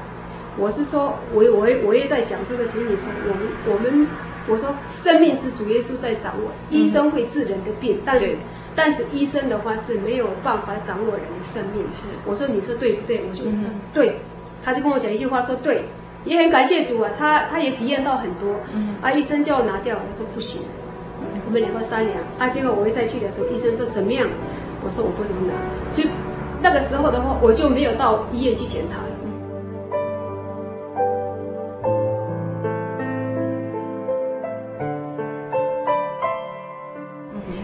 [0.58, 4.08] 我是说，我我我也在讲这个情景说，我们我们
[4.48, 8.36] 我说生命是主耶稣在掌握，医生会治人的病，但是
[8.76, 11.84] 但是医生的话是没有办法掌握人的生命。
[11.94, 13.24] 是，我说你说对不对？
[13.30, 13.46] 我就
[13.94, 14.18] 对，
[14.64, 15.86] 他就跟我讲一句话说对，
[16.26, 18.60] 也很感谢主啊，他他也体验到很多。
[19.02, 20.62] 啊，医生叫我拿掉，我说不行，
[21.48, 22.12] 我们两个商量。
[22.38, 24.28] 啊，结果我一再去的时候，医生说怎么样？
[24.84, 25.54] 我说我不能拿。
[25.94, 26.04] 就
[26.62, 29.13] 那个时候的话，我就没有到医院去检查了。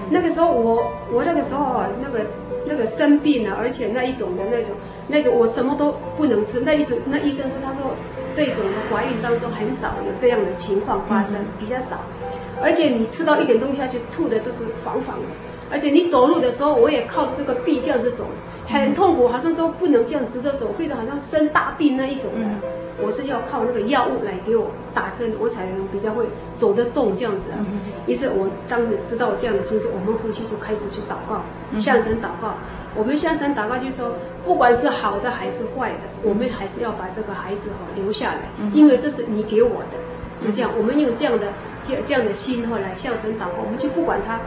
[0.10, 2.20] 那个时候我我那个时候啊，那个
[2.66, 4.72] 那个生病了，而且那一种的那种
[5.08, 6.62] 那种我什么都不能吃。
[6.62, 7.92] 那一直那医生说，他说
[8.34, 12.02] 这种的怀孕当中很少有这样的情况发生，比较少。
[12.62, 15.26] 而且你吃到一点东西下去，吐的都是黄黄的。
[15.72, 18.26] 而且你走路的时候，我也靠着这个臂这样子走，
[18.68, 22.48] 很痛苦，好像说不能这样直着走，非常好像生大病那一种的。
[23.02, 26.26] 我是要靠那个药物来给我打针，我才能比较会
[26.56, 27.58] 走得动这样子啊。
[28.06, 31.42] 于是我当时知道这样的情况，我们夫妻就开始去祷告，
[31.80, 32.56] 向神祷告。
[32.96, 38.42] 我们向神祷告，就说不管是好的还是坏的，我们还是要把这个孩子哈留下来，
[38.74, 39.98] 因为这是你给我的。
[40.42, 44.40] 就这样，我们用这样的这这样的心哈来向神祷告，我们就不管他。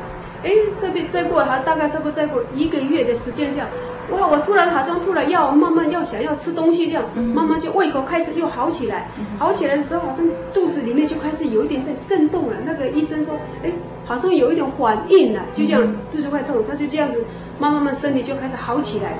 [0.42, 0.50] 哎，
[0.80, 3.68] 这边再过他大概差不多再过一个月的时间这样。
[4.10, 4.26] 哇！
[4.26, 12.56] 我突然好像突然要慢慢要想要吃东西这样，慢慢就胃口开始又好起来，好起来的时候好像肚子里面就开始有一点在震动了。
[12.64, 13.70] 那个医生说，哎，
[14.04, 17.24] 好像有一点反应了，就这样肚子快痛，他就这样子
[17.58, 19.18] 慢慢慢身体就开始好起来，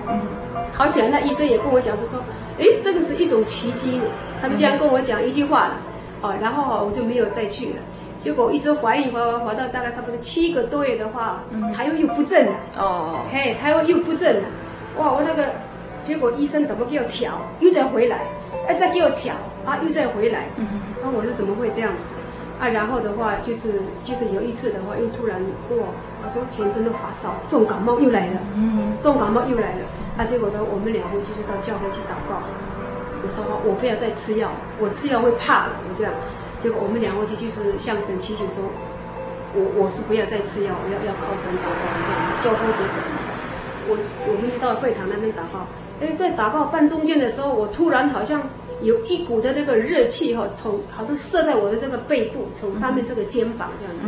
[0.73, 1.09] 好起来。
[1.09, 2.19] 那医生也跟我讲是说，
[2.59, 4.05] 哎，这个是一种奇迹呢。
[4.41, 5.77] 他就这样跟我讲一句话了，
[6.23, 7.77] 哦，然后我就没有再去了。
[8.19, 11.43] 结果一直怀孕，怀怀怀到大概差不多七个多月的话，
[11.75, 12.53] 他又又不正了。
[12.79, 14.43] 哦，嘿，他又又不正了。
[14.99, 15.11] 哇！
[15.13, 15.55] 我那个
[16.03, 18.27] 结果医生怎么给我调，又再回来，
[18.69, 19.35] 哎，再给我调
[19.65, 20.45] 啊，又再回来。
[20.57, 20.67] 嗯，
[21.03, 22.13] 那我说怎么会这样子？
[22.61, 25.41] 啊，然后的话就是就是有一次的话，又突然
[25.71, 25.87] 哇，
[26.23, 28.41] 我说全身都发烧，重感冒又来了。
[28.55, 29.85] 嗯，重感冒又来了。
[30.19, 32.43] 啊，结果呢，我们两个就是到教会去祷告。
[33.25, 35.73] 我说我不要再吃药，我吃药会怕了。
[35.89, 36.13] 我这样，
[36.59, 38.67] 结果我们两个就就是向神祈求说，
[39.55, 42.99] 我我是不要再吃药，我要要靠神祷告这样子，交托给神。
[43.89, 45.67] 我我们到会堂那边祷告，
[46.01, 48.49] 哎，在祷告半中间的时候，我突然好像
[48.81, 54.07] 有一股的那个热气哈，从好像射在我的这个背部，从上面这个肩膀这样子，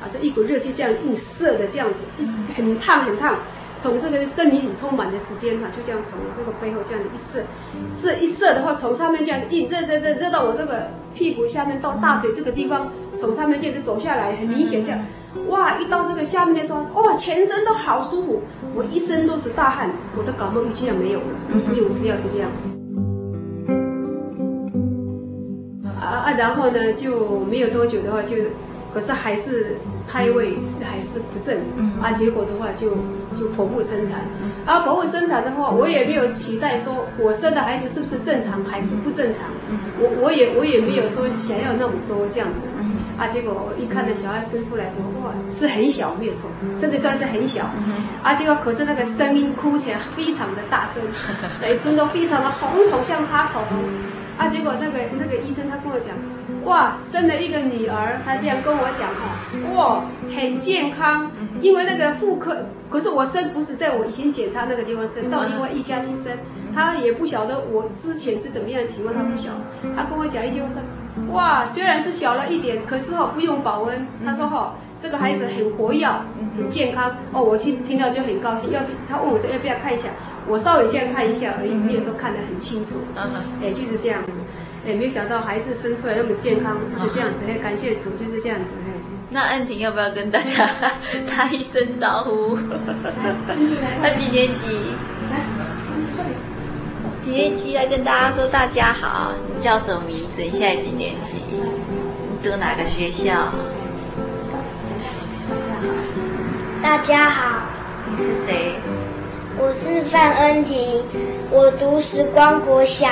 [0.00, 3.38] 好像一股热气这样一射的这样子，一很烫很烫，
[3.78, 7.44] 从这个身体很充满的时间哈，就这样从我这个背后这样子一射，
[7.86, 15.00] 射一射的话，从上面这样子一热热热热到我这个屁股下面到大腿这个地方，从上面这样子走下来，很明显这样。
[15.48, 15.78] 哇！
[15.78, 18.42] 一到这个下面的时候，哇，全身都好舒服，
[18.74, 21.26] 我一身都是大汗，我的感冒就这样没有了，
[21.68, 22.50] 不用吃药就这样。
[26.00, 28.36] 啊啊，然后呢，就没有多久的话就。
[28.94, 29.76] 可是还是
[30.08, 31.54] 胎位还是不正，
[32.00, 32.88] 啊，结果的话就
[33.38, 34.22] 就剖腹生产，
[34.64, 39.42] 啊，剖腹生产的话，我也没有期待说我生的孩子是不是正常还是不正常，
[40.00, 42.62] 我我也我也没有说想要那么多这样子，
[43.18, 47.70] 啊，结果一看到小孩生出来之后，哇，是很小没有错，生的算是很小，
[48.22, 51.02] 啊，结果可是那个声音哭起来非常的大声，
[51.56, 53.78] 嘴唇都非常的红红像擦口红，
[54.36, 56.10] 啊，结果那个那个医生他跟我讲。
[56.64, 59.38] 哇，生了一个女儿，他这样跟我讲哈，
[59.72, 60.04] 哇，
[60.34, 66.36] 很健康，因为那个妇科，可是我生不是在我以前检查那个地方生，到另外一家去生，
[66.74, 70.82] 他也不晓得我之前是怎么样的情况，他不晓得，他跟我讲一句话说，
[71.32, 76.06] 哇，虽然是小了一点，可是哈不用保温，他说哈这个孩子很活跃，
[76.56, 80.08] 很健康，哦，我听听到就很高兴，要他问我说要不要看一下，
[80.46, 83.00] 我稍微这样看一下而已，没有说看得很清楚，
[83.62, 84.38] 哎，就是这样子。
[84.86, 87.40] 哎没有想到孩子生出来那么健康，就是这样子。
[87.48, 88.70] 哎，感谢主，就是这样子。
[89.30, 90.70] 那安婷要不要跟大家
[91.26, 92.56] 打一声招呼？
[94.00, 94.94] 他几年级？
[97.26, 97.74] 几年级？
[97.74, 99.32] 来跟大家说大家好。
[99.52, 100.42] 你叫什么名字？
[100.42, 101.38] 你现在几年级？
[101.50, 103.34] 你读哪个学校？
[106.80, 107.62] 大家好。
[108.08, 108.76] 你是谁？
[109.58, 111.02] 我是范恩婷，
[111.50, 113.08] 我读时光国小。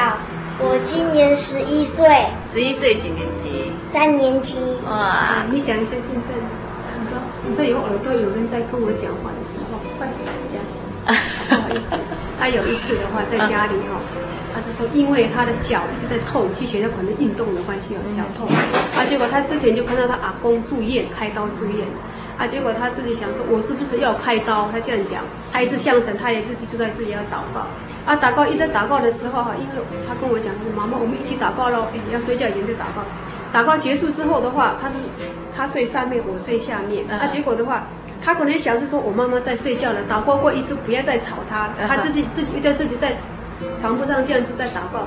[0.60, 2.06] 我今年十一岁，
[2.52, 3.72] 十一岁几年级？
[3.92, 4.60] 三年级。
[4.86, 6.30] 哇，你讲一下见证。
[7.00, 10.16] 你说，你说有耳朵有人在跟我讲话的时候，快点
[10.52, 10.62] 讲。
[12.38, 14.00] 他有一次的话在家里哈，
[14.54, 18.48] 他是说因为他的脚一直在痛，去学校可能运动的关系，脚痛。
[18.96, 21.86] 啊，结果他之前就看到他阿公住院，开刀住院。
[22.36, 24.68] 啊，结果他自己想说，我是不是要开刀？
[24.72, 25.22] 他这样讲，
[25.52, 27.66] 他一直向神，他也自己知道自己要祷告。
[28.04, 33.02] 啊，祷告一直祷告的时候哈，因为他跟我讲，他说妈妈，我们一起祷告喽，哎，要睡觉前就祷告。
[33.56, 34.96] 祷告结束之后的话，他是
[35.56, 37.06] 他睡上面，我睡下面。
[37.08, 37.86] 啊，结果的话，
[38.24, 41.68] 他可能想是说我妈妈在睡觉了，祷告过一次，不要再吵他。
[41.86, 43.16] 他自己自己又在自己在
[43.78, 45.06] 床铺上这样子在祷告。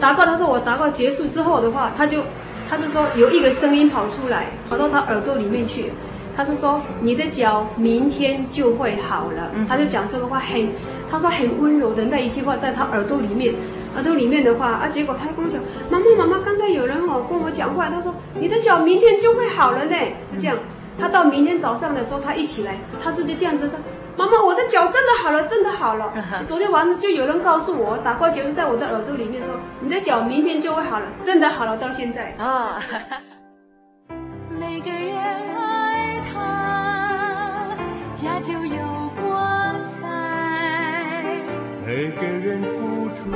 [0.00, 2.22] 祷告，他说我祷告结束之后的话，他就
[2.68, 5.92] 他是说有一个声音跑出来，跑到他耳朵里面去。
[6.36, 9.50] 他是说你的脚明天就会好了。
[9.68, 10.68] 他就讲这个话很。
[11.10, 13.54] 他说很温柔的那一句话，在他耳朵里面，
[13.94, 19.96] 耳朵里面的话啊，结果他还跟我讲，妈妈妈妈，刚才有人哦跟我讲话，他说你的脚明天就会好了呢，
[20.30, 20.56] 就这样。
[20.98, 23.78] 他到明天早上的时候，他一起来，他自己这样子说，
[24.16, 26.12] 妈妈，我的脚真的好了，真的好了。
[26.46, 32.82] 昨天晚上就有人告诉我，打过就是在我的耳朵里面说，你的脚明天就会好了，真的好了，到现在啊。
[34.50, 35.14] 每个人
[35.56, 37.68] 爱他，
[38.12, 40.08] 家就有光彩。
[41.86, 43.30] 每个人付出，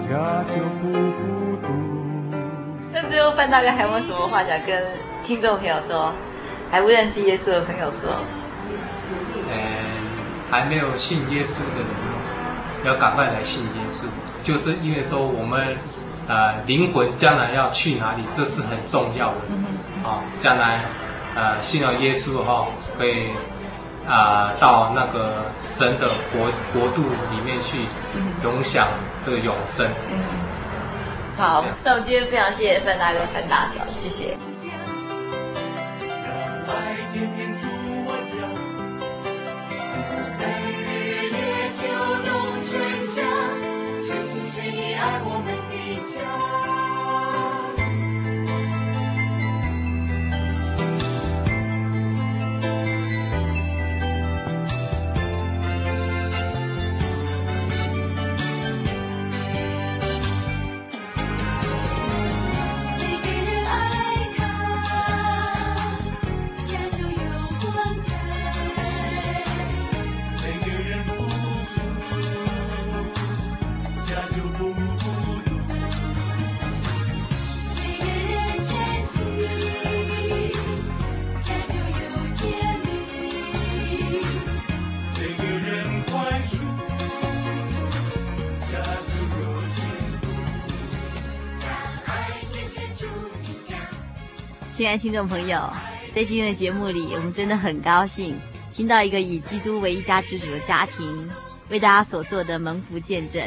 [0.00, 0.90] 家就最
[3.22, 4.84] 后范大哥还有没有什么话想跟
[5.24, 6.12] 听众朋友说？
[6.70, 8.08] 还不认识耶稣的朋友说？
[9.50, 9.56] 嗯，
[10.50, 14.06] 还没有信耶稣的人，要赶快来信耶稣，
[14.44, 15.76] 就是因为说我们
[16.28, 20.08] 呃灵魂将来要去哪里，这是很重要的。
[20.08, 20.80] 啊，将来
[21.34, 23.30] 呃信了耶稣后，会
[24.06, 27.02] 啊、呃、到那个神的国国度
[27.32, 27.78] 里面去，
[28.44, 28.86] 永享
[29.26, 29.88] 这个永生。
[31.40, 34.36] 好，那我们今天非常谢谢范大哥、范大嫂，谢谢。
[36.04, 36.28] 让
[36.68, 37.66] 爱天天住
[38.04, 38.36] 我家，
[40.04, 40.38] 不分
[40.84, 41.40] 日夜
[41.72, 41.78] 秋
[42.26, 42.30] 冬
[42.62, 42.68] 春
[43.02, 43.24] 夏，
[44.06, 45.72] 全心全意爱我们的
[46.04, 46.20] 家。
[95.00, 95.58] 听众朋友，
[96.12, 98.36] 在今天的节目里，我们真的很高兴
[98.74, 101.26] 听到一个以基督为一家之主的家庭
[101.70, 103.42] 为大家所做的蒙福见证。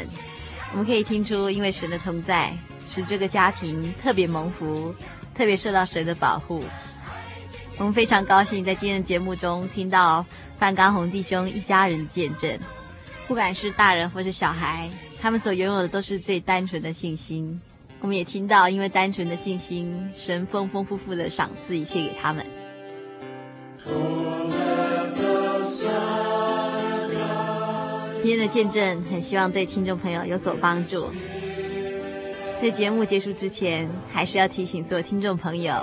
[0.72, 2.52] 我们可以听出，因为神的同在，
[2.88, 4.92] 使这个家庭特别蒙福，
[5.32, 6.60] 特别受到神的保护。
[7.76, 10.26] 我们非常高兴在今天的节目中听到
[10.58, 12.58] 范刚红弟兄一家人见证，
[13.28, 14.90] 不管是大人或是小孩，
[15.20, 17.56] 他们所拥有的都是最单纯的信心。
[18.04, 22.44] 我们也听到，因为单纯的信心，神丰丰富富的赏赐一切给他们。
[28.22, 31.06] 今天的见证，很希望对听众朋友有所帮助。
[32.60, 35.74] 在节目结束之前，还是要提醒所有听众朋友，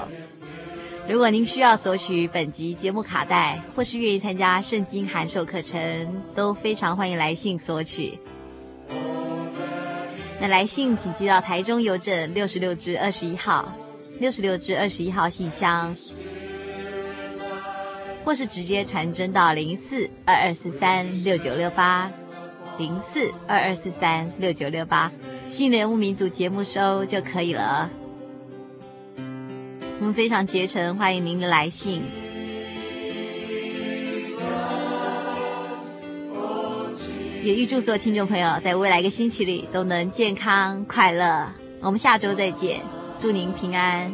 [1.09, 8.19] 如果您需要索取本集节目卡带，或是愿意参加圣经函授课程，都非常欢迎来信索取。
[10.41, 13.71] 那来信请寄到台中邮政六十六支二十一号，
[14.17, 15.95] 六十六支二十一号信箱，
[18.25, 22.11] 或是直接传真到零四二二四三六九六八，
[22.79, 25.11] 零四二二四三六九六八，
[25.45, 27.87] 新人物民族节目收就可以了。
[29.99, 32.01] 我们非常竭诚欢迎您的来信。
[37.43, 41.47] 也预祝所有听众朋友在未来一个星期里都能健康快乐。
[41.79, 42.81] 我们下周再见，
[43.19, 44.13] 祝您平安。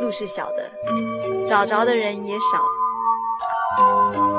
[0.00, 0.70] 路是小的，
[1.46, 2.44] 找着的人也少。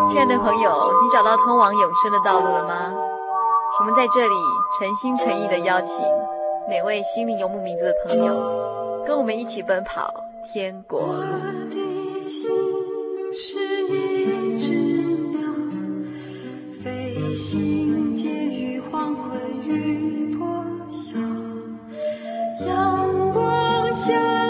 [0.10, 2.94] 亲爱的朋友，你找到通往永生的道路了吗？
[3.80, 4.36] 我们在这里
[4.80, 6.02] 诚心诚意地邀请
[6.70, 10.14] 每位心灵游牧民族的朋友，跟我们一起奔跑
[10.46, 11.00] 天国。
[11.00, 11.22] 我
[11.70, 12.50] 的心
[13.34, 14.74] 是一只
[15.38, 15.50] 鸟，
[16.82, 20.48] 飞行介于黄昏与破
[20.90, 21.18] 晓，
[22.66, 24.45] 阳光下。